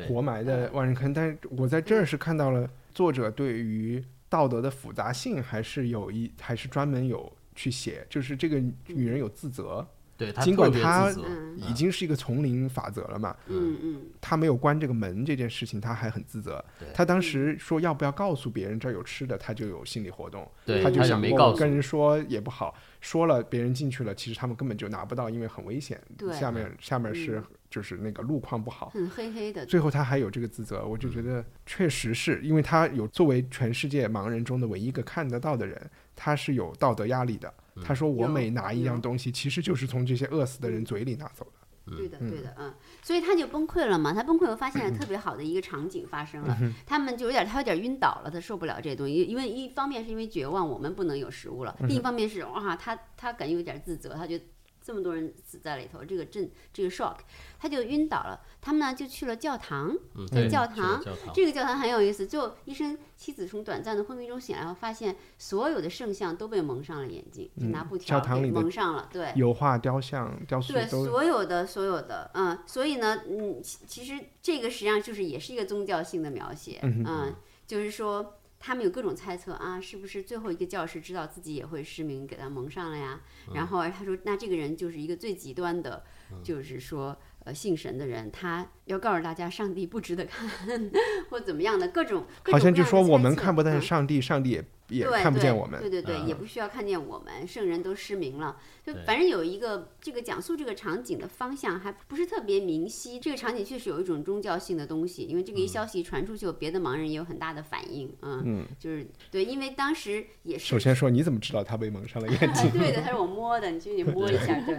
[0.07, 1.13] 活埋的万人坑。
[1.13, 9.85] 但是我在这儿是看到了作者对于道德的复杂性还是有一还是专门有去写，就是这个女人有自责，
[10.31, 11.13] 对尽管他
[11.55, 16.63] 已经是一个丛林法则了嘛，嗯嗯，他没有关这个门这件事情，他还很自责。
[16.93, 20.49] 他当时说要不要告诉别人这儿有吃的，他就有心理活动，
[20.83, 21.51] 他就想没告诉。
[21.51, 25.99] 过跟人说也不好，说了别人进去了，其实他们根本就拿不到，因为很危险。
[26.17, 26.33] 对。
[26.33, 27.43] 下面下面是嗯。
[27.73, 28.91] 就是那个路况不好。
[28.93, 37.51] 很黑黑的，最后他还有这个自责，我就觉得确实是因为他有作为全世界盲人中的唯一一个看得到的人，他是有道德压力的。
[37.81, 41.51] 他说我每拿一样东西，其实就是从这些饿死的人嘴里拿走的。
[41.85, 44.13] 对的，对的，嗯，所以他就崩溃了嘛。
[44.13, 46.57] 他崩溃后发现了特别好的一个场景发生了，
[46.87, 54.45] 他们就有点，他有点晕倒了，他受不了这东西，因为一方面是因为绝望，我们不能有食物了；另一方面是哇，他他感觉有点自责，他觉得
[54.83, 57.15] 这么多人死在里头，这个震这个 shock，
[57.59, 58.41] 他就晕倒了。
[58.61, 62.27] 他们呢就去了教堂，嗯，在教堂教堂，这个教堂很有意思。
[62.27, 69.31] 就医生妻子从短暂的昏迷中醒来后，发现所有的圣像都被蒙上了眼睛，就拿布条给蒙上了，对。
[69.35, 78.35] 油画、雕像、雕塑对，所有的所有的，嗯，所以呢，嗯，其其实这个实际上就是也是一个宗教性的描写，嗯嗯，就是说
[78.65, 83.19] 他们有各种猜测啊，是不是最后一个教师知道自己也会失明，给他蒙上了呀？
[83.49, 86.03] 嗯然后他说，那这个人就是一个最极端的，
[86.41, 87.17] 就是说。
[87.45, 90.47] 呃，信神的人，他要告诉大家，上帝不值得看，
[91.29, 95.79] 或怎么样的各种，各好像就说我们看不见嗯上帝，上帝也也对看不见对我们。
[95.79, 98.57] 对对对，嗯也不需要看见我们，圣人都失明了。
[98.85, 103.17] 就反正有一个这个讲述这个场景的方向还不是特别明晰。
[103.17, 108.13] 这个场景确实有一种宗教性的东西，因为这个一消息传出去，别的盲人也有很大的反应。
[108.21, 112.71] 嗯，嗯，就是对，因为当时也是首先说，你怎么知道他被蒙上了眼睛？
[112.77, 114.77] 对的，他是我摸的，你去你摸一下，对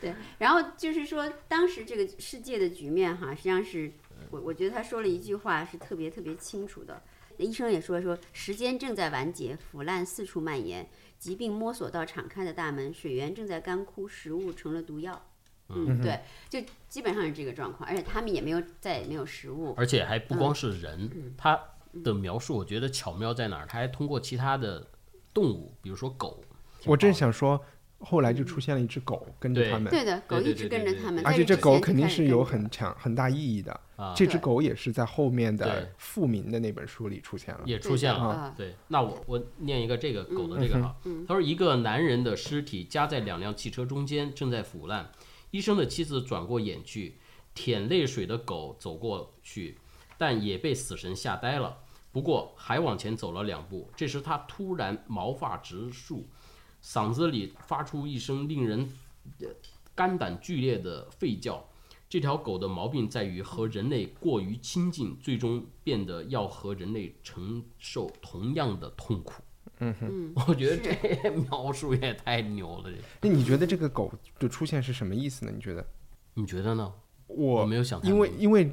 [0.00, 0.14] 对。
[0.38, 3.90] 然后就是说，当时这个世界的局面哈，实际上是
[4.30, 7.02] 我我觉得他说了一句话是特别特别清楚的。
[7.38, 15.24] 医生也说说，时间正在完结，腐烂四处蔓延，疾病摸索到敞开的大门，水源正在干枯，食物成了毒药。
[15.70, 16.58] 嗯，对，就
[16.88, 19.74] 基本上是这个状况，而且他们也没有再也没有食物。
[19.76, 21.60] 而且还不光是嗯人，他
[22.02, 23.66] 的描述我觉得巧妙在哪儿？
[23.66, 24.86] 他还通过其他的
[25.34, 26.42] 动物，比如说狗，
[26.86, 27.62] 我正想说，
[28.00, 33.72] 后来就出现了一只狗跟着他们，对的，狗一直跟着他们，而且这狗肯定是有很强很大意义的。
[33.96, 37.62] 啊这只狗也是在后面的对复明的那本书里出现了。
[37.64, 38.20] 也出现了。
[38.20, 40.96] 对的啊对，那我我念一个这个狗的这嗯个哈，
[41.26, 45.10] 他说一个男人的尸体夹在两辆汽车中间，正在腐烂。
[45.50, 47.16] 医生的妻子转过眼去，
[47.54, 49.78] 舔泪水的狗走过去，
[50.16, 51.78] 但也被死神吓呆了。
[52.12, 56.28] 不过还往前走了两步，这时他突然毛发直竖，
[56.82, 58.88] 嗓子里发出一声令人
[59.40, 59.48] 呃
[59.94, 61.64] 肝胆剧烈的吠叫。
[62.08, 69.42] 这条狗的毛病在于和人类过于亲近，最终变得要和人类承受同样的痛苦。
[69.80, 75.52] 嗯哼，我觉得这描述也太牛了，这那你觉得这个狗的出现是什么意思呢？
[75.54, 75.86] 你觉得？
[76.32, 76.92] 你觉得呢？
[77.26, 78.72] 我我没有想太因为因为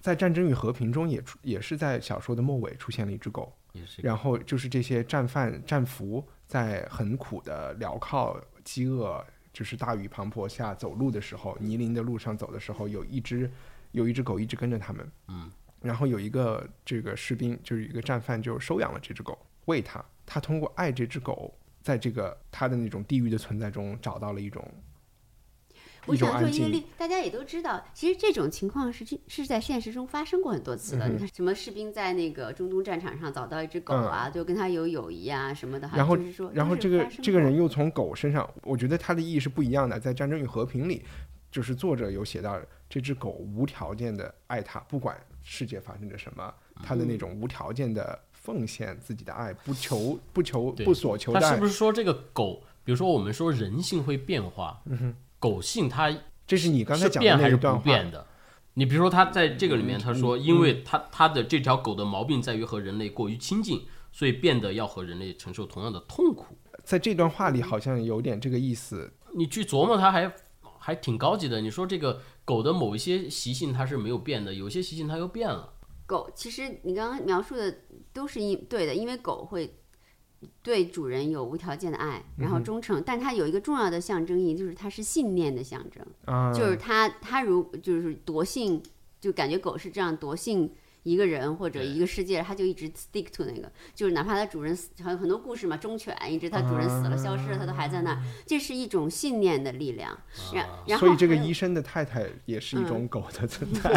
[0.00, 9.24] 在《战争与和平》中也出也是在小说的末尾出现了一只狗，也是然后就是这些战犯战俘在很苦的镣铐、饥饿，
[9.54, 13.50] 就是大雨滂沱下走路的时候，泥泞的路上走的时候，有一只
[13.92, 15.50] 有一只狗一直跟着他们，嗯，
[15.80, 24.62] 然后有一个这个士兵，就是一个战犯，就收养了这只狗，喂它，他通过爱这只狗，在这个他的那种地狱的存在中找到了一种
[26.06, 31.08] 我想说一个例，大家也都知道，其实这种情况是是在现实中发生过很多次的。
[31.08, 40.00] 嗯你看，什么士兵在那个中东战场上找到一只狗啊，就跟他有友谊啊什么的，嗯然后就是说，然后这个这个人又从狗身上，我觉得他的意义是不一样的。
[40.00, 41.04] 在《战争与和平》里，
[41.50, 51.66] 就是作者有写到这只狗无条件的爱他，不管世界发生着什么，他的那种无条件的奉献自己的爱，不求不求不所求的爱他是不。
[51.66, 54.82] 是说这个狗，比如说我们说人性会变化，
[55.42, 56.16] 狗性它
[56.46, 58.24] 这是你刚才讲的还是不那一段话，变的？
[58.74, 63.82] 你比如说他在这个里面，他嗯说，因为他他的这条狗的毛病在于和人类过于亲近，
[64.12, 66.56] 所以变得要和人类承受同样的痛苦。
[66.84, 69.12] 在这段话里好像有点这个意思。
[69.34, 70.32] 你去琢磨，它还
[70.78, 71.60] 还挺高级的。
[71.60, 75.72] 你说这个狗的某一些习性它是没有变的，有些习性它又变了。
[76.06, 77.74] 狗，其实你刚刚描述的
[78.12, 79.78] 都是一对的，因为狗会
[80.62, 88.82] 对主人有无条件的爱，然后忠诚，但它有一个重要的象征意义，就是它是信念的象征，啊，就是它它如就是夺性，
[89.20, 90.72] 就感觉狗是这样夺性
[91.04, 100.16] 一个人或者一个世界，它就一直 stick to 那个，就是哪怕它主人死，还有很多故事嘛，忠犬一直它主人死了、消失了，它都还在那儿，这是一种信念的力量。
[100.54, 103.90] 然然后所以这个医生的太太也是一种狗的存在。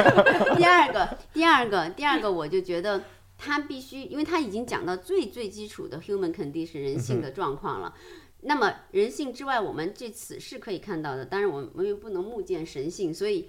[0.58, 3.02] 第二个，第二个，第二个，我就觉得
[3.40, 7.94] 他必须，因为他已经讲到最最基础的 human condition 人性的状况了。
[8.42, 13.48] 那么人性之外，我们这此是可以看到的，当然我们我们又不能目见神性，所以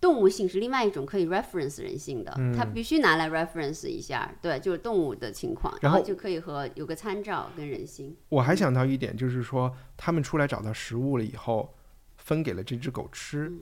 [0.00, 8.16] 动物性是另外一种可以 reference 人性的，它必须拿来 reference 一下，对，就是动物的情况，然后然就可以和有个参照跟人性。
[8.28, 11.74] 我还想到一点，就是说他们出来找到食物了以后，
[12.16, 13.52] 分给了这只狗吃。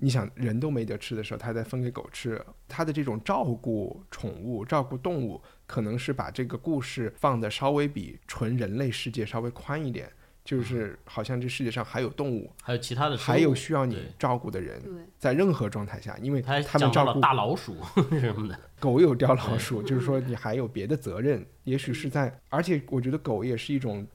[0.00, 10.08] 你想，人都没得吃的时候，他再分给狗吃，他的这种照顾宠物、照顾动物，可能是把这个故事放的稍微比纯人类世界稍微宽一点，
[10.44, 14.80] 就是好像这世界上还有动物，还有其他的，还有需要你照顾的人，
[15.18, 17.76] 在任何状态下，因为他们照顾大老鼠
[18.20, 24.06] 什么的，狗有叼老鼠，就是说你还有别的责任，也许是在，而且我觉得狗也是一种，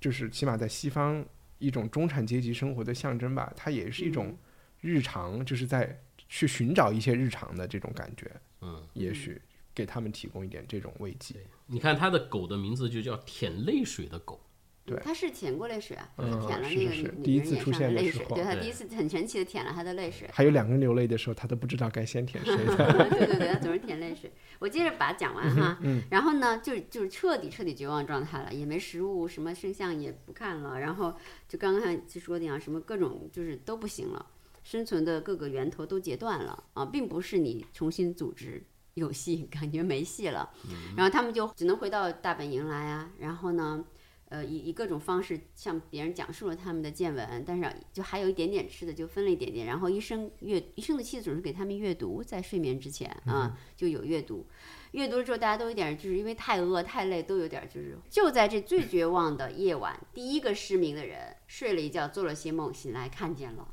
[0.00, 1.24] 就是起码在西方
[1.58, 4.36] 一种中产阶级生活的象征吧，它也是一种
[4.80, 9.40] 日常，就是在去寻找一些日常的这种感觉，嗯，也许
[9.74, 11.36] 给他们提供一点这种慰藉。
[11.66, 14.40] 你看他的狗的名字就叫舔泪水的狗，
[14.84, 14.98] 对。
[15.00, 16.40] 他是舔过泪水啊，他嗯。
[16.46, 18.44] 舔了那个第一次女人脸出现的时上的泪水，对。
[18.44, 20.28] 候他第一次很神奇的舔了他的泪水。
[20.32, 22.76] 还有两个人流泪的时候，他都不知道该先舔谁的。
[23.10, 24.30] 对对对，他总是舔泪水。
[24.58, 25.78] 我接着把它讲完哈，
[26.10, 31.14] 然后呢，就就是彻底彻底绝望状态了，也没食物，什么圣像也不看了，然后
[31.48, 34.26] 就刚刚就说的样，什么各种就是都不行了，
[34.68, 38.62] 生存的各个源头都截断了啊，并不是你重新组织
[38.92, 40.50] 有戏， 感觉没戏了，
[40.94, 43.82] 然后他们就只能回到大本营来啊，然后呢。
[44.30, 49.66] 呃，以以各种方式向别人讲述了他们的见闻，但是就还有一点点吃的，就分了一点点。
[49.66, 54.46] 然后医生阅医生的妻子总是给他们阅读，在睡眠之前啊，就有阅读。
[54.92, 63.66] 阅读了之后，大家都有点就是因为太饿太累，都有点就是就在这最绝望的夜晚，第一个失明的人睡了一觉，做了些梦，醒来看见了，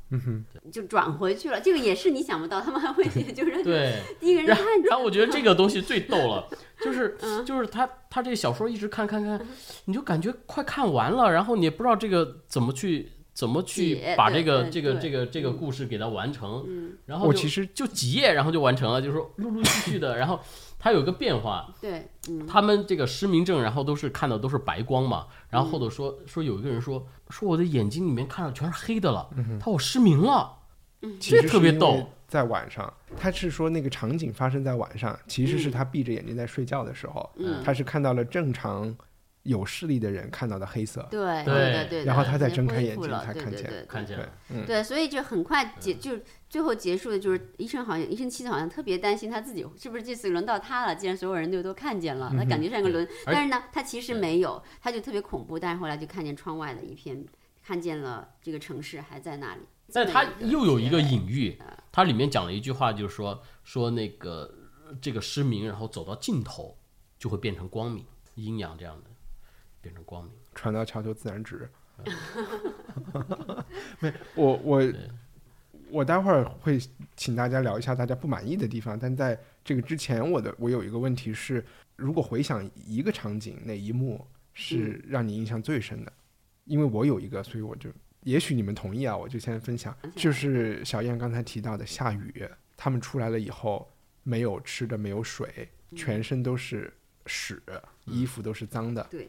[0.70, 1.60] 就转回去了。
[1.60, 4.00] 这个也是你想不到，他们还会 就是对。
[4.20, 6.48] 第一个人看见了，然后我觉得这个东西最逗了，
[6.82, 9.40] 就是嗯就是他他这个小说一直看看看，
[9.86, 20.40] 你就感觉快看完了，然后你也不知道这个怎么去怎么去把这个这个这个这个故事给它完成，嗯，然后我其实就几页，然后就完成了，就是说陆陆续续的，然后
[20.78, 30.58] 它有一个变化，对，嗯，他们这个失明症，然后都是看到都是白光嘛，然后后头说说有一个人说说我的眼睛里面看到全是黑的了，他说我失明了，
[31.18, 38.94] 其这实特别逗在晚上，他是说那个场景发生在晚上，其实是他闭着眼睛在睡觉的时候，嗯他是看到了正常
[39.46, 41.06] 有视力的人看到的黑色。
[41.10, 41.88] 对对对。
[41.88, 43.80] 对，然后他再睁开眼睛恢复了才看见对对对对。
[43.82, 46.18] 对看见了，，嗯，对，所以就很快结，就
[46.48, 57.24] 最后结束的就是医生好像医生妻子好像特别担心他自己是不是这次轮到他了，既然所有人都都看见了，那感觉像个轮，但是呢，他其实没有，他就特别恐怖，但是后来就看见窗外的一片，
[57.64, 61.56] 看见了这个城市还在那里，但他又有一个隐喻，
[61.92, 64.52] 他里面讲了一句话，就是说说那个
[65.00, 66.76] 这个失明，然后走到尽头
[67.18, 69.10] 就会变成光明，阴阳这样的
[69.86, 70.32] 变成光明。
[70.52, 71.68] 传到桥头自然直。
[74.00, 74.82] 没，我我
[75.90, 76.78] 我待会儿会
[77.16, 81.64] 请大家聊一下大家不满意的地方，但在这个之前，我的我有一个问题是，
[81.94, 86.12] 如果回想一个场景，哪一幕是让你印象最深的？
[86.64, 87.90] 因为我有一个，所以我就
[88.24, 93.88] 也许你们同意啊，我就先分享，就是小燕刚才提到的下雨，他们出来了以后
[94.22, 96.92] 没有吃的，没有水，全身都是
[97.24, 97.62] 屎，
[98.04, 99.28] 衣服都是脏的，对，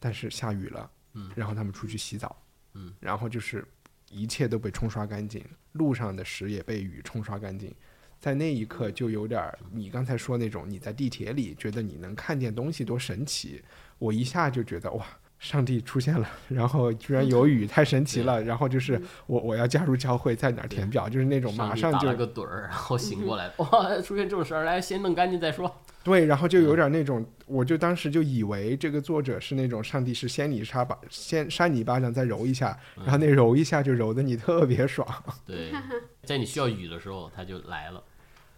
[0.00, 2.42] 但是下雨了，嗯然后他们出去洗澡，
[2.74, 3.64] 嗯，然后就是
[4.10, 7.72] 一切都被冲刷干净，路上的石也被雨冲刷干净，
[8.18, 13.62] 在那一刻就有点儿你刚才说那种你在地铁里觉得你能看见东西多神奇，
[13.98, 15.06] 我一下就觉得哇。
[15.40, 18.40] 上帝出现了， 然后居然有雨，太神奇了。
[18.44, 25.74] 然后就是我我要加入教会，在哪儿填表，就是那种马上就了个盹儿，然后醒过来， 哇，出现这种事儿，来先弄干净再说。
[26.04, 35.06] 对，然后就有点那种，我就当时就以为这个作者是那种上帝是先你杀把先扇你一巴掌再揉一下，然后那揉一下就揉的你特别爽。
[35.46, 35.72] 对，
[36.24, 38.02] 在你需要雨的时候，他就来了。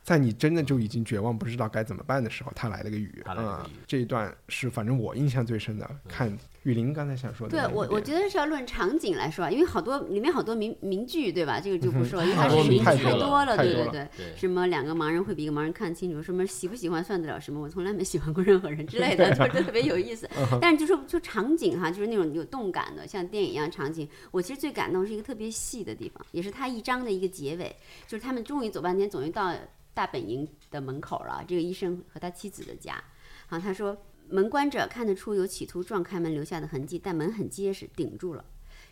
[0.03, 5.89] 在你真的就已经绝望不知道该怎么办的时候，他来了个雨，嗯这一段是反正我印象最深的。
[6.09, 11.61] 看雨林刚才想说的对我，我觉得是要论场景来说啊，因为好多里面好多名名句，对吧？
[11.61, 14.09] 这个就不说了，因为它太多是名句太多了，多了对对对。
[14.17, 20.29] 对，什么两个盲人会比一个盲人看清楚，什么喜不喜欢算得了什么，我从来没喜欢过任何人之类的， 就是特别有意思。
[20.61, 27.75] 但是就说就场景哈，就是那种有动感的，像电影一样场景，我其实最感动是一个特别细的地方，也是他一章的一个结尾，
[28.09, 29.53] 就是他们终于走半天，终于到
[29.95, 33.03] 大本营的门口了，这个医生和他妻子的家。
[33.47, 38.45] 好，他说门关着，看得出有企图撞开门留下的痕迹，但门很结实，顶住了。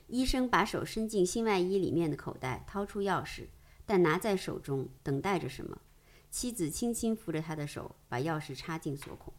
[0.09, 3.47] 医生把手伸进新外衣里面的口袋，掏出钥匙，
[3.87, 5.79] 但拿在手中，等待着什么。
[6.31, 9.33] 妻子轻轻扶着他的手，把钥匙插进锁孔。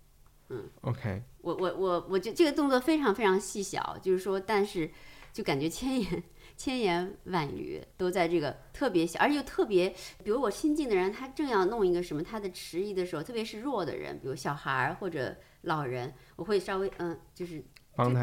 [0.50, 4.92] 嗯 OK，我我我我觉得这个动作非常非常细小，就是说，但是
[5.32, 6.24] 就感觉千言
[6.62, 9.90] 千言万语都在这个特别小，而且又特别，
[10.24, 17.64] 比如我亲近的人，他正要弄一个什么，他的迟疑的时候，特别是弱的人，比如小孩儿或者老人，我会稍微嗯，就是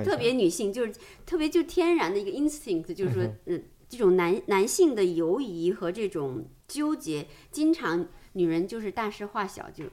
[0.05, 0.95] 特别女性，就是
[1.27, 9.87] 特别就天然的一个 instinct，就是说，嗯，这种男男性的犹疑和这种纠结，经常女人就是大事化小就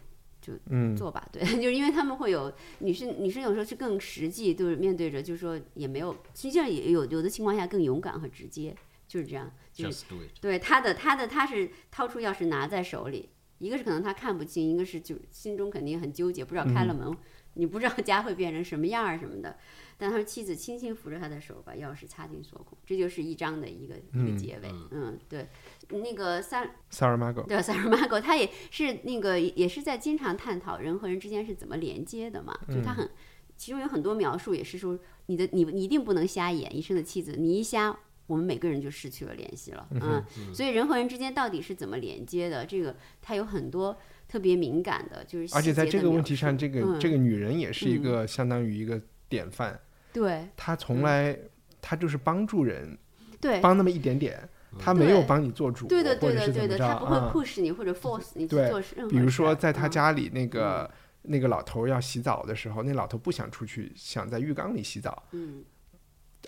[0.69, 8.75] 嗯做吧，对， 就是因为他们会有女生，女生有时候是更实际，就是面对着，就是说也没有，实际上也有有的情况下更勇敢和直接，
[9.07, 10.05] 就是这样，就是。
[10.41, 13.29] 对他的他的他是掏出钥匙拿在手里，
[13.59, 17.15] 一个是可能他看不清，一个是就心中肯定很纠结，不知道开了门，
[17.55, 19.57] 你不知道家会变成什么样儿什么的。
[19.97, 24.69] 但他说妻子轻轻扶着他的手，把钥匙插进锁孔，这就是一章的一个一个结尾。
[24.91, 25.47] 嗯，对，
[25.89, 33.09] 那个三 Sarah Margot，对，萨尔马戈他也是那个也是在经常探讨人和人之间是怎么连接的嘛，就他很
[33.55, 37.97] 其中有很多描述也是说你的你你一定不能瞎眼，医生的妻子，你一瞎。
[38.27, 42.65] 我们每个人就失去了联系了，嗯，所以人和人之间到底是怎么连接的？
[42.65, 43.95] 这个它有很多
[44.27, 46.99] 特别敏感的，就是而且在这个问题上，这个、嗯。
[46.99, 49.79] 这个女人也是一个相当于一个典范，
[50.11, 50.47] 对。
[50.57, 51.37] 她从来
[51.81, 52.97] 她就是帮助人，
[53.39, 53.59] 对。
[53.61, 54.49] 帮那么一点点，
[54.79, 56.03] 她没有帮你做主，对。
[56.03, 59.91] 的对的对的，他不会 push 你或者 force 你去做任何比如说，在他嗯。
[59.91, 60.89] 家里那个、
[61.21, 65.23] 那个老头要洗澡的时候，那老头不想出去，想在浴缸里洗澡。
[65.31, 65.63] 嗯，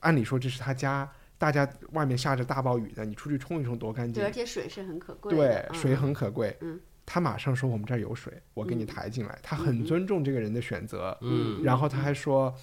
[0.02, 4.16] 按理说这是他家，大家外面下着大暴雨的，你出去冲一冲多干净。
[4.16, 4.32] 对，而。
[4.32, 6.58] 且水是很可贵对，，水嗯很可贵。
[6.62, 9.40] 嗯他马上说我们这儿有水，我给你嗯抬进来。
[9.42, 11.18] 他很尊重这个人的选择。
[11.22, 12.54] 嗯然后他还说，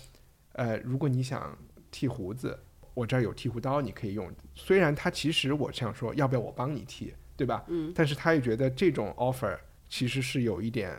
[0.53, 1.59] 呃，如果你想
[1.90, 2.57] 剃胡子，
[2.92, 4.30] 我这儿有剃胡刀，你可以用。
[4.55, 7.64] 虽然他其实我想说，要不要我帮你剃，对吧？
[7.68, 10.95] 嗯，但是他也觉得这种 offer 其实是有一点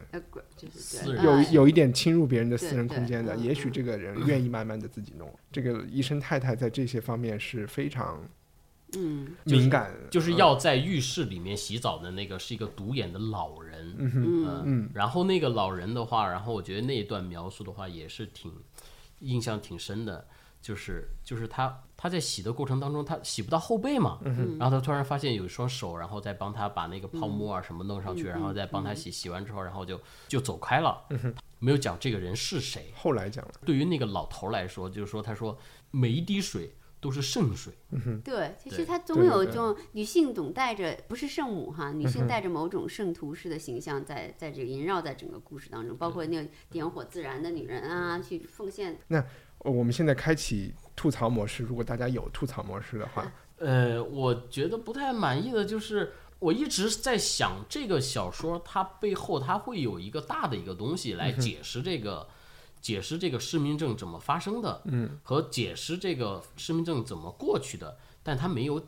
[1.23, 3.35] 有有一点侵入别人的私人空间的。
[3.35, 5.31] 嗯也许这个人愿意慢慢的自己弄。
[5.51, 8.27] 这个医生太太在这些方面是非常
[8.97, 9.35] 嗯。
[9.43, 14.63] 敏感，就是要在浴室里面洗澡的那个是一个独眼的老人，嗯哼嗯。
[14.65, 14.89] 嗯。
[14.93, 18.51] 然后那个老人的话，然后我觉得那一段描述的话也是挺
[19.19, 20.27] 印象挺深的，
[20.61, 28.17] 就是就是他他在洗的过程当中，他洗不到后背嘛，嗯然后他突然发现有一双手，然后再帮他把那个泡沫啊什么弄上嗯。
[28.17, 31.05] 去，然后再帮他洗，洗完之后，然后就就走开了，
[31.59, 32.91] 没有讲这个人是谁。
[32.95, 35.57] 后来讲了，对于那个老头来说，就是说他说
[35.89, 36.75] 每一滴水
[37.05, 37.71] 都是圣水，
[38.23, 48.97] 对，其实对它总有这种女性总带着不是圣母哈，女性带着某种圣徒式的形象在在这个萦绕在整个故事当中，包括那个点火自燃的女人啊，去奉献。
[49.09, 49.23] 那
[49.59, 62.27] 我们现在开启吐槽模式，如果大家有吐槽模式的话， 呃，我觉得不太满意的就是，我一直在想这个小说它背后它会有一个大的一个东西来解释这个，
[62.81, 68.81] 解释这个失明症怎么发生的，嗯，和解释这个失明症怎么过去的，但他没有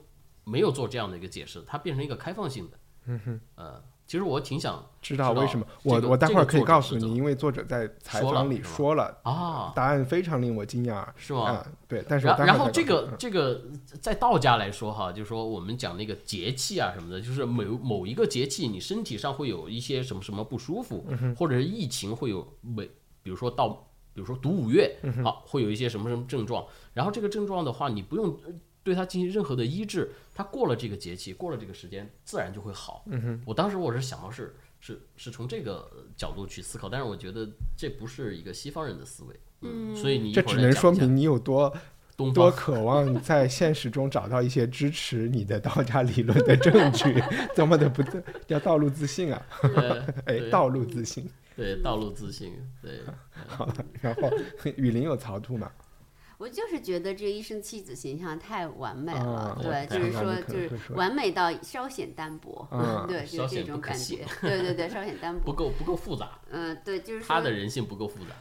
[0.44, 5.66] 没有做这样的一个解释，它变成一个开放性的，嗯哼，呃，其实我挺想知道为什么？
[5.84, 11.06] 这个我我待会儿可以告诉你，因为作者在采访里说了，啊，答案非常令我惊讶。
[11.18, 11.42] 是吗？
[11.42, 13.62] 啊，对，但是然然后这个这个
[14.00, 21.06] 在道家来说哈，就是说我们讲那个节气啊什么的，就是某某一个节气，你身体上会有一些什么什么不舒服，
[21.38, 22.90] 或者是疫情会有每，
[23.28, 23.68] 比如说到
[24.14, 33.04] 比如说读五月，好会有一些什么什么症状，然后这个症状的话，你不用呃对它进行任何的医治，它过了这个节气，过了这个时间，自然就会好。
[33.44, 41.76] 我当时我是想到是是是从这个角度去思考，但是我觉得这不是一个西方人的思维，嗯，所以你这只能说明你有多
[42.16, 47.22] 东多渴望在现实中找到一些支持你的道家理论的证据，
[47.54, 49.46] 多么的不自要道路自信啊！
[49.76, 51.30] 呃 哎，道路自信。
[51.58, 53.01] 对道路自信，对，
[53.47, 54.30] 好了，然后
[54.78, 55.70] 雨林有槽吐嘛？
[56.38, 68.36] 我就是觉得这个医生妻子形象太完美了，啊对，就是说就是完美到稍显单薄，嗯对，就是这种感觉，对对对， 稍显单薄，不够不够复杂，嗯、对，就是说他的人性不够复杂。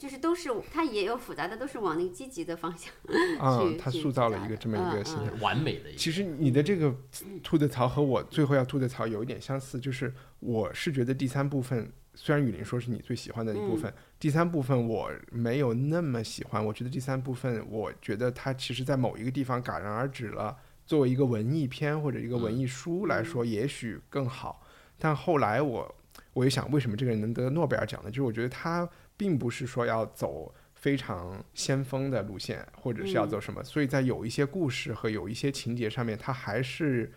[0.00, 2.90] 就是都是他也有复杂的，都是往那个积极的方向
[3.38, 5.04] 啊他塑造了一个这么一个嗯。
[5.04, 5.40] 形象。
[5.40, 5.98] 完美的一个。
[5.98, 6.96] 其实你的这个
[7.42, 16.64] 吐的槽和我最后要吐的槽有一点相似，就是我是觉得第三部分，虽然雨林说是你最喜欢的一部分，第三部分我没有那么喜欢。
[16.64, 20.56] 我觉得第三部分，我觉得它其实在某一个地方戛然而止了。
[20.86, 24.62] 作为一个文艺片或者一个文艺书来说，也许更好。
[24.98, 25.94] 但后来我
[26.34, 28.10] 我也想，为什么这个人能得诺贝尔奖呢？
[28.10, 37.10] 就是我觉得他并不是说要走非常先锋的路线，或者是要走什么，所以在有一些故事和有一些情节上面，他还是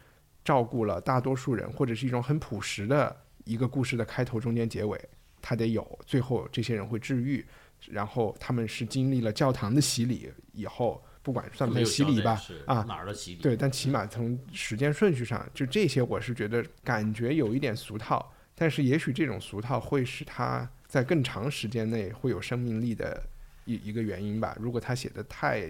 [0.45, 3.13] 照顾了大多数人，或者是一种很朴实的
[3.47, 4.99] 一个故事的开头、中间、结尾，
[5.41, 7.45] 它得有，最后这些人会治愈，
[7.89, 13.41] 然后他们是经历了教堂的洗礼以后，不管算不算洗礼吧啊，哪儿的洗礼？
[13.41, 23.23] 对，但起码从时间顺序上，就这些，我是觉得感觉有一点俗套，但是也许这种俗套会使它在更长时间内会有生命力的
[23.65, 24.55] 一一个原因吧。
[24.59, 25.69] 如果他写的太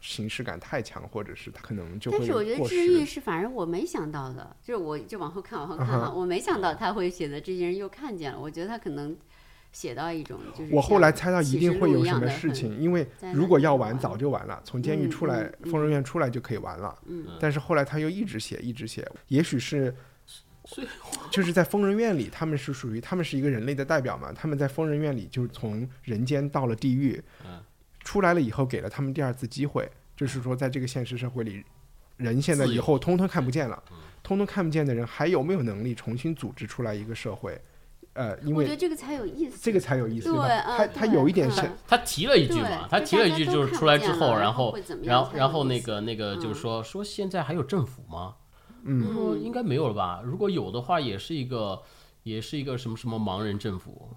[0.00, 3.04] 形式感太强，或者是他可能就会但是我觉得治愈。
[3.04, 9.16] 是反而我没想到的，就是我就往后看往后看啊哈，我没想到他会写的这些人又看见了，我觉得他可能
[9.72, 16.96] 写到一种就是我后来猜到一定会有什么事情，因为如果要完早就完了，从监狱嗯出来嗯，疯人院出来就可以完了。
[17.06, 19.94] 嗯但是后来他又一直写，一直写，也许是
[21.30, 27.58] 就是在疯人院里，他们是属于他们是一个人类的代表嘛，他们在疯人院里就是从人间到了地狱，嗯
[28.08, 29.86] 出来了以后给了他们第二次机会，
[30.16, 31.62] 就是说在这个现实社会里，
[32.16, 37.60] 人现在以后通通看不见了嗯，通通看不见的人还有没有能力重新组织出来一个社会？
[38.14, 39.58] 呃，因为我觉得这个才有意思。
[39.62, 40.48] 这个才有意思吧？
[40.48, 48.36] 对嗯他他有一点是，他提了一句嘛，他提了一句就是出来之后，然后然后然后那个那个就是嗯说说现在还有政府吗？
[48.84, 50.22] 嗯，应该没有了吧？
[50.24, 51.82] 如果有的话，也是一个
[52.28, 54.10] 也是一个什么什么盲人政府。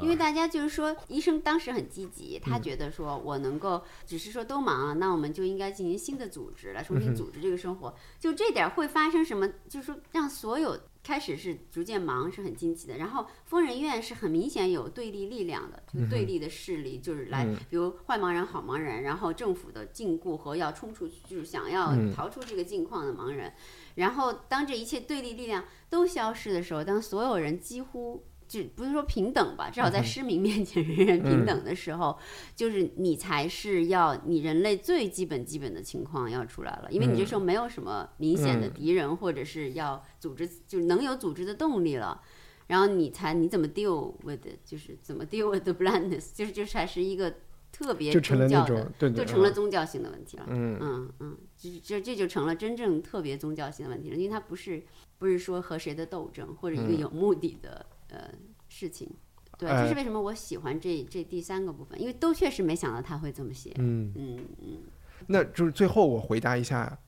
[0.00, 7.94] 因为大家就是说，医生当时很积极，他嗯觉得说我能够，只是说都忙了，那我们就应该进行新的组织来重嗯新组织这个生活。
[8.18, 9.48] 就这点儿会发生什么？
[9.68, 23.52] 就是说让所有开始是逐渐忙是很惊奇的，然后疯人院是很明显有对立力量的，嗯就对立的势力，就是来，比如坏盲人、好盲人，然后政府的禁锢和要冲出去，就是想要嗯逃出这个境况的盲人。
[23.96, 32.18] 然后当这一切对立力量都消失的时候，当所有人几乎就不是说平等吧，至少在失明面前人人平等的时候，
[32.54, 42.20] 就是你才是要你人类最基本基本的情况要出来了，因为你这时候没有什么明显的敌人，或者是要组织，就是能有组织的动力了。
[42.68, 47.34] 然后你才你怎么 deal with，it，就是怎么 deal with the blindness，就是就是还是一个
[47.72, 50.44] 特别就成了那种，对对，就成了嗯宗教性的问题了。
[50.48, 54.84] 嗯嗯嗯，这这这就成了真正特别宗教性的问题了，因为它不是
[55.18, 58.30] 不是说和谁的斗争或者一个有目的的、呃
[58.68, 59.10] 事情。
[59.58, 63.72] 对，这是哎为什么我喜欢这这第三个部分，因为都确实没想到他会这么写。
[63.78, 64.12] 嗯。
[64.16, 64.78] 嗯嗯，
[65.26, 66.98] 那就是最后我回答一下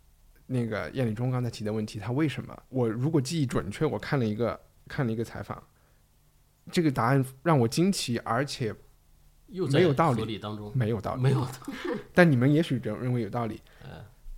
[0.46, 2.56] 那个燕礼忠刚才提的问题，他为什么？
[2.68, 5.62] 我如果记忆准确，我看了一个看了一个采访，
[6.70, 8.74] 这个答案让我惊奇，而且
[9.54, 11.22] 又没有道理合理当中没有道理。
[11.22, 11.46] 没有
[12.12, 13.60] 但你们也许认认为有道理。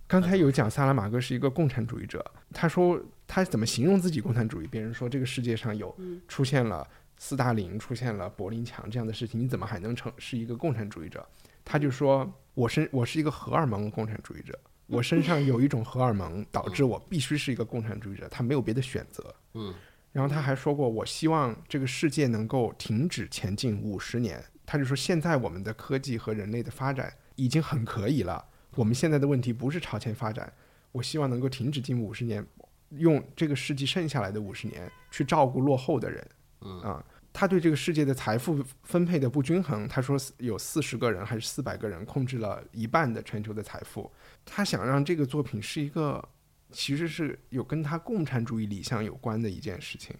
[0.05, 2.97] 刚才有讲萨拉马戈是一个共产主义者，他说
[3.27, 4.67] 他怎么形容自己共产主义？
[4.67, 5.93] 别人说这个世界上有
[6.29, 6.87] 出现了
[7.17, 11.27] 斯大林、出现了柏林墙这样的事情，你怎么还能成是一个共产主义者？
[11.65, 19.35] 他就说我身我是一个荷尔蒙共产主义者，我身上有一种荷尔蒙 导致我必须是一个共产主义者，他没有别的选择。
[19.55, 19.73] 嗯，
[20.13, 24.41] 然后他还说过，我希望这个世界能够停止前进五十年。
[24.67, 28.45] 他就说，现在我们的科技和人类的发展已经很可以了，
[28.75, 30.51] 我们现在的问题不是朝前发展，
[30.91, 32.45] 我希望能够停止近五十年，
[32.89, 36.27] 用这个世纪剩下来的五十年去照顾落后的人。
[36.61, 44.11] 嗯啊，他对这个世界的财富分配的不均衡，他说有四十个人还是四百个人控制了一半的全球的财富。
[44.43, 46.27] 他想让这个作品是一个，
[46.71, 50.13] 其实是有跟他共产主义理想有关的一件事情。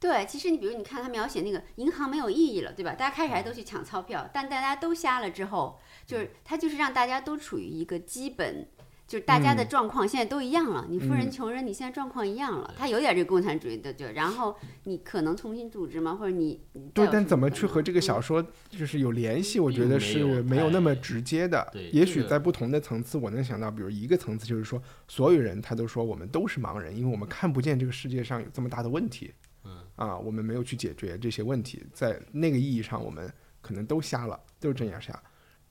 [0.00, 2.92] 对，其实你比如你看他描写那个银行没有意义了，对吧？
[2.94, 8.66] 大家开始还都去抢钞票，但大家都瞎了之后，就是他就是让大家都处于一个基本。
[9.06, 14.06] 就是大家的状况现在都一样了，你富人嗯穷人，你现在状况一样了，他有点这个共产主义的，就。
[14.12, 16.14] 然后你可能重新组织吗？
[16.14, 16.60] 或者你
[16.94, 19.58] 对，但怎么去和这个嗯小说就是有联系？
[19.58, 21.68] 我觉得是没有那么直接的。
[21.72, 29.32] 对也许在不同的层次，我能想到，比如一个层次就是说，所有人他都说我们都是盲人，因为我们看不见这个世界上有这么大的问题。
[29.64, 35.22] 嗯啊，我们没有去解决这些问题，在那个意义上，我们可能都瞎了，都是睁眼瞎。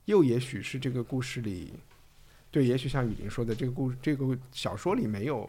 [0.06, 1.74] 又也许是这个故事里，
[2.50, 5.48] 对，也许像雨林说的，这个故这个小说里没有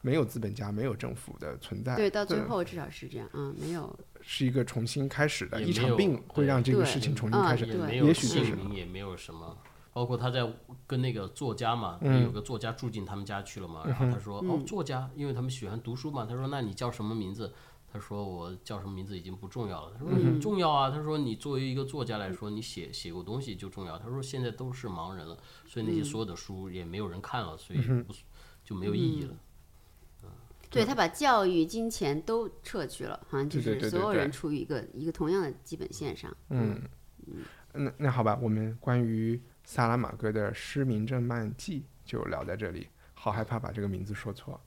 [0.00, 9.56] 没有资本家，没有政府的存在，对，到最后至少是这样，嗯，没有，是一个重新开始的，一场病会让这个事情重新开始，对也没有也许就是姓名，也没有什么。
[9.92, 10.48] 包括他在
[10.86, 17.52] 跟那个作家嘛，嗯有个作家住进他们家去了嘛，然后他说：“哦，作家，因为他们喜欢读书嘛。”他说：“那你叫什么名字？”
[17.92, 25.36] 他说：“我叫什么名字已经不重要了。”他说：“重要啊。”他说：“你作为一个作家来说，你写写过东西就重要。”他说：“现在都是盲人了，
[25.66, 28.14] 所以那些所有的书也没有人看了，所以不
[28.64, 29.34] 就没有意义了。
[30.70, 36.80] 对他把教育、金钱都撤去了，好像就是所有人处于一个一个同样的基本线上，嗯，
[37.72, 42.86] 那那好吧，我们关于萨拉玛戈的《失明症漫记》就聊在这里。
[43.22, 44.58] 好害怕把这个名字说错。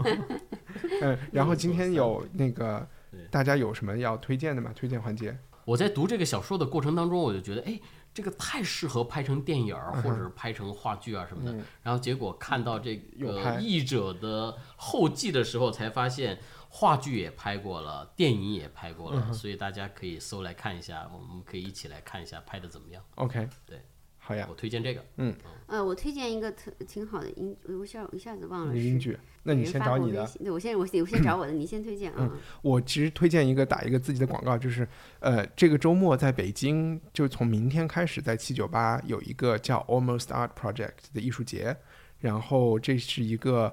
[1.00, 2.86] 嗯，然后今天有那个
[3.30, 4.70] 大家有什么要推荐的吗？
[4.76, 5.34] 推荐环节？
[5.64, 7.80] 我在读这个小说的过程当中，我就觉得，哎，
[8.12, 11.58] 这个太适合拍成电影儿，或者是拍成话剧啊什么的。
[11.82, 16.38] 然后结果看到这个有译者的后记的时候，才发现
[16.68, 23.02] 话剧也拍过了，电影也拍过了，所以大家可以搜来看一下，我们可以一起来看一下拍的怎么样。
[23.14, 23.80] OK，对，
[24.26, 25.00] 好呀我，推荐这个。
[25.18, 25.32] 嗯
[25.68, 30.28] 呃，我推荐一个特挺好的音，我一下我一下子忘了是英剧，那你先找你的。
[30.42, 32.28] 对，我先我先我先找我的，你先推荐啊。
[32.60, 34.86] 我其实推荐一个打一个自己的广告，就是
[35.20, 41.76] 呃，这个周末在北京，就从明天开始，在七九八有一个叫 Almost Art Project 的艺术节，
[42.18, 43.72] 然后这是一个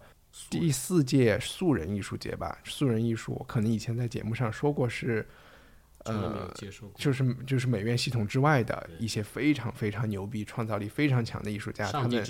[0.52, 2.60] 第四届素人艺术节吧。
[2.64, 5.28] 素人艺术可能以前在节目上说过是。
[6.06, 6.54] 呃，
[6.96, 12.24] 就是就是美院系统之外的一些非常非常牛逼、创造力非常强的艺术家，他们，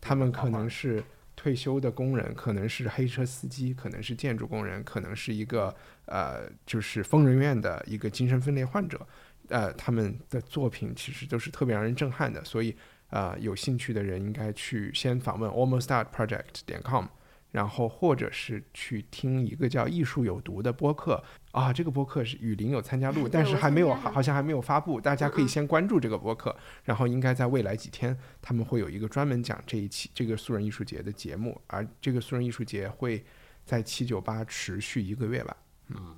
[0.00, 1.02] 他们可能是
[1.36, 5.74] 退休的工人，可能是黑车司机，可能是建筑工人，可能是一个
[6.06, 9.06] 呃，就是疯人院的一个精神分裂患者。
[9.48, 12.74] 呃，他们的作品其实都是特别让人震撼的，所以
[13.10, 17.06] 呃，有兴趣的人应该去先访问 almostartproject 点 com，
[17.50, 21.22] 然后或者是去听一个叫“艺术有毒”的播客
[21.52, 26.54] 啊，这个播客是雨林有参加录， 但是还没有，好好像还没有发布，大家可以先关注这个播客，
[26.84, 33.24] 然后应该在未来几天他们会有一个专门讲这一期这个素人艺术节的节目，而这个素人艺术节会
[33.64, 35.56] 在七九八持续一个月吧，
[35.88, 36.16] 嗯，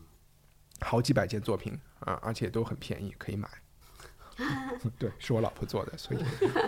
[0.81, 3.49] 好几百件作品啊，而且都很便宜，可以买。
[4.99, 6.21] 对，是我老婆做的，所以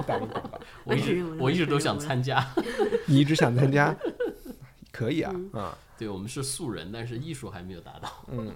[0.07, 0.61] 打个广告。
[0.85, 2.45] 我一直 我一直都想参加。
[3.07, 3.93] 你一直想参加，
[4.97, 8.25] 可以啊嗯啊，对我们是素人，但是艺术还没有达到。
[8.29, 8.55] 嗯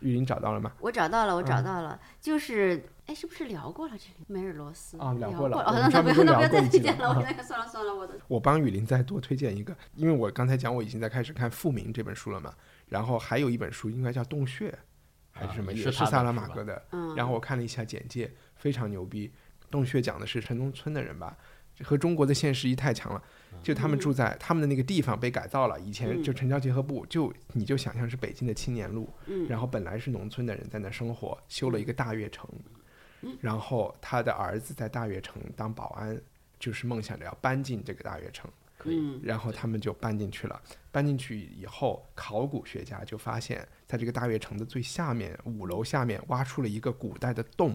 [0.00, 0.72] 玉林找到了吗？
[0.80, 12.52] 我找到了，我嗯找到了，就是哎，是不是聊过了这里梅尔罗斯啊聊聊过了我哦，那不要那不要再推荐了，我那个算了算了，我的我帮雨林再多推荐一个，因为我刚才讲我已经在开始看《复明》这本书了嘛，
[12.86, 14.70] 然后还有一本书应该叫《洞穴》，
[15.30, 16.82] 还是什么，是萨拉马戈的。
[16.92, 19.32] 嗯，然后我看了一下简介，非常牛逼。
[19.70, 21.34] 洞穴讲的是城中村的人吧，
[21.82, 23.22] 和中国的现实一太强了。
[23.62, 32.48] 就他们住在他们的那个地方被改造了，以前就城郊结合部，就你就想象是北京的青年路，嗯然后本来是农村的人在那生活，修了一个大悦城，
[33.40, 36.20] 然后他的儿子在大悦城当保安，
[36.58, 38.50] 就是梦想着要搬进这个大悦城。
[38.76, 40.60] 可以，嗯然后他们就搬进去了。
[40.90, 47.74] 搬进去以后，考古学家就发现，在这个大悦城的最下面五楼下面挖出了一个古代的洞。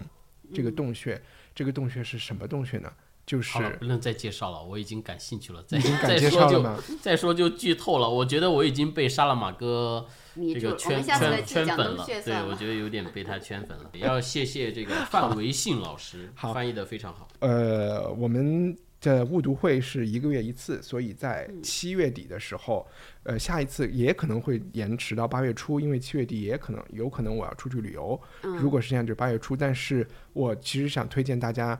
[0.54, 1.22] 这个洞穴，
[1.54, 2.92] 这个洞穴是什么洞穴呢？
[3.30, 5.62] 就是好了，不能再介绍了，我已经感兴趣了。
[5.68, 6.66] 再再说就？
[7.00, 8.10] 再说就剧透了。
[8.10, 10.04] 我觉得我已经被沙拉马戈
[10.34, 12.34] 你就我这个圈圈圈粉了，对。
[12.50, 13.92] 我觉得有点被他圈粉了。
[13.94, 17.28] 也要谢谢这个范 维信老师，好翻译的非常好。
[17.42, 22.88] 呃，我们的误读会是一个月一次，所以在七月底的时候，
[23.22, 28.20] 呃，下一次也可能会延迟到八月初，因为七月底也可能有可能我要出去旅游。
[28.42, 29.56] 如果是这样，就八月初。
[29.56, 31.80] 但是我其实想推荐大家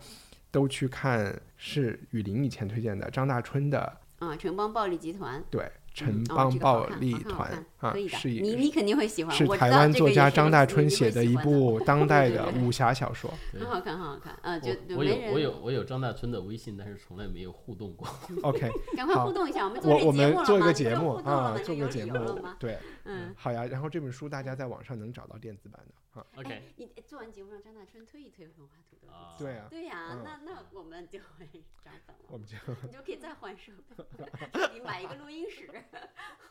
[0.52, 9.36] 都去看，是雨林以前推荐的张大春的啊，城邦暴力集团，对城邦暴力团看啊可以，的，是你你肯定会喜欢。
[9.36, 13.34] 是台湾作家张大春写的一部当代的武侠小说。
[13.54, 14.38] 很好看，很好看。
[14.42, 18.08] 嗯，就就我我有我有我有张大春的微信，但是从来没有互动过。
[18.44, 23.66] OK， 赶快互动一下，我们做我我这节目了们做一个节目互动了啊做个节目对，嗯，好呀。
[23.66, 26.26] 然后这本书大家在网上能找到电子版的啊。
[26.36, 29.08] OK，哎你做完节目让张大春推一推文化土豆。
[29.14, 31.46] 啊对啊，对呀，嗯那那我们就会
[31.84, 34.26] 涨粉了，我们就你就可以再换设备，
[34.76, 35.70] 你买一个录音室。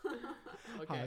[0.03, 1.07] 好，OK，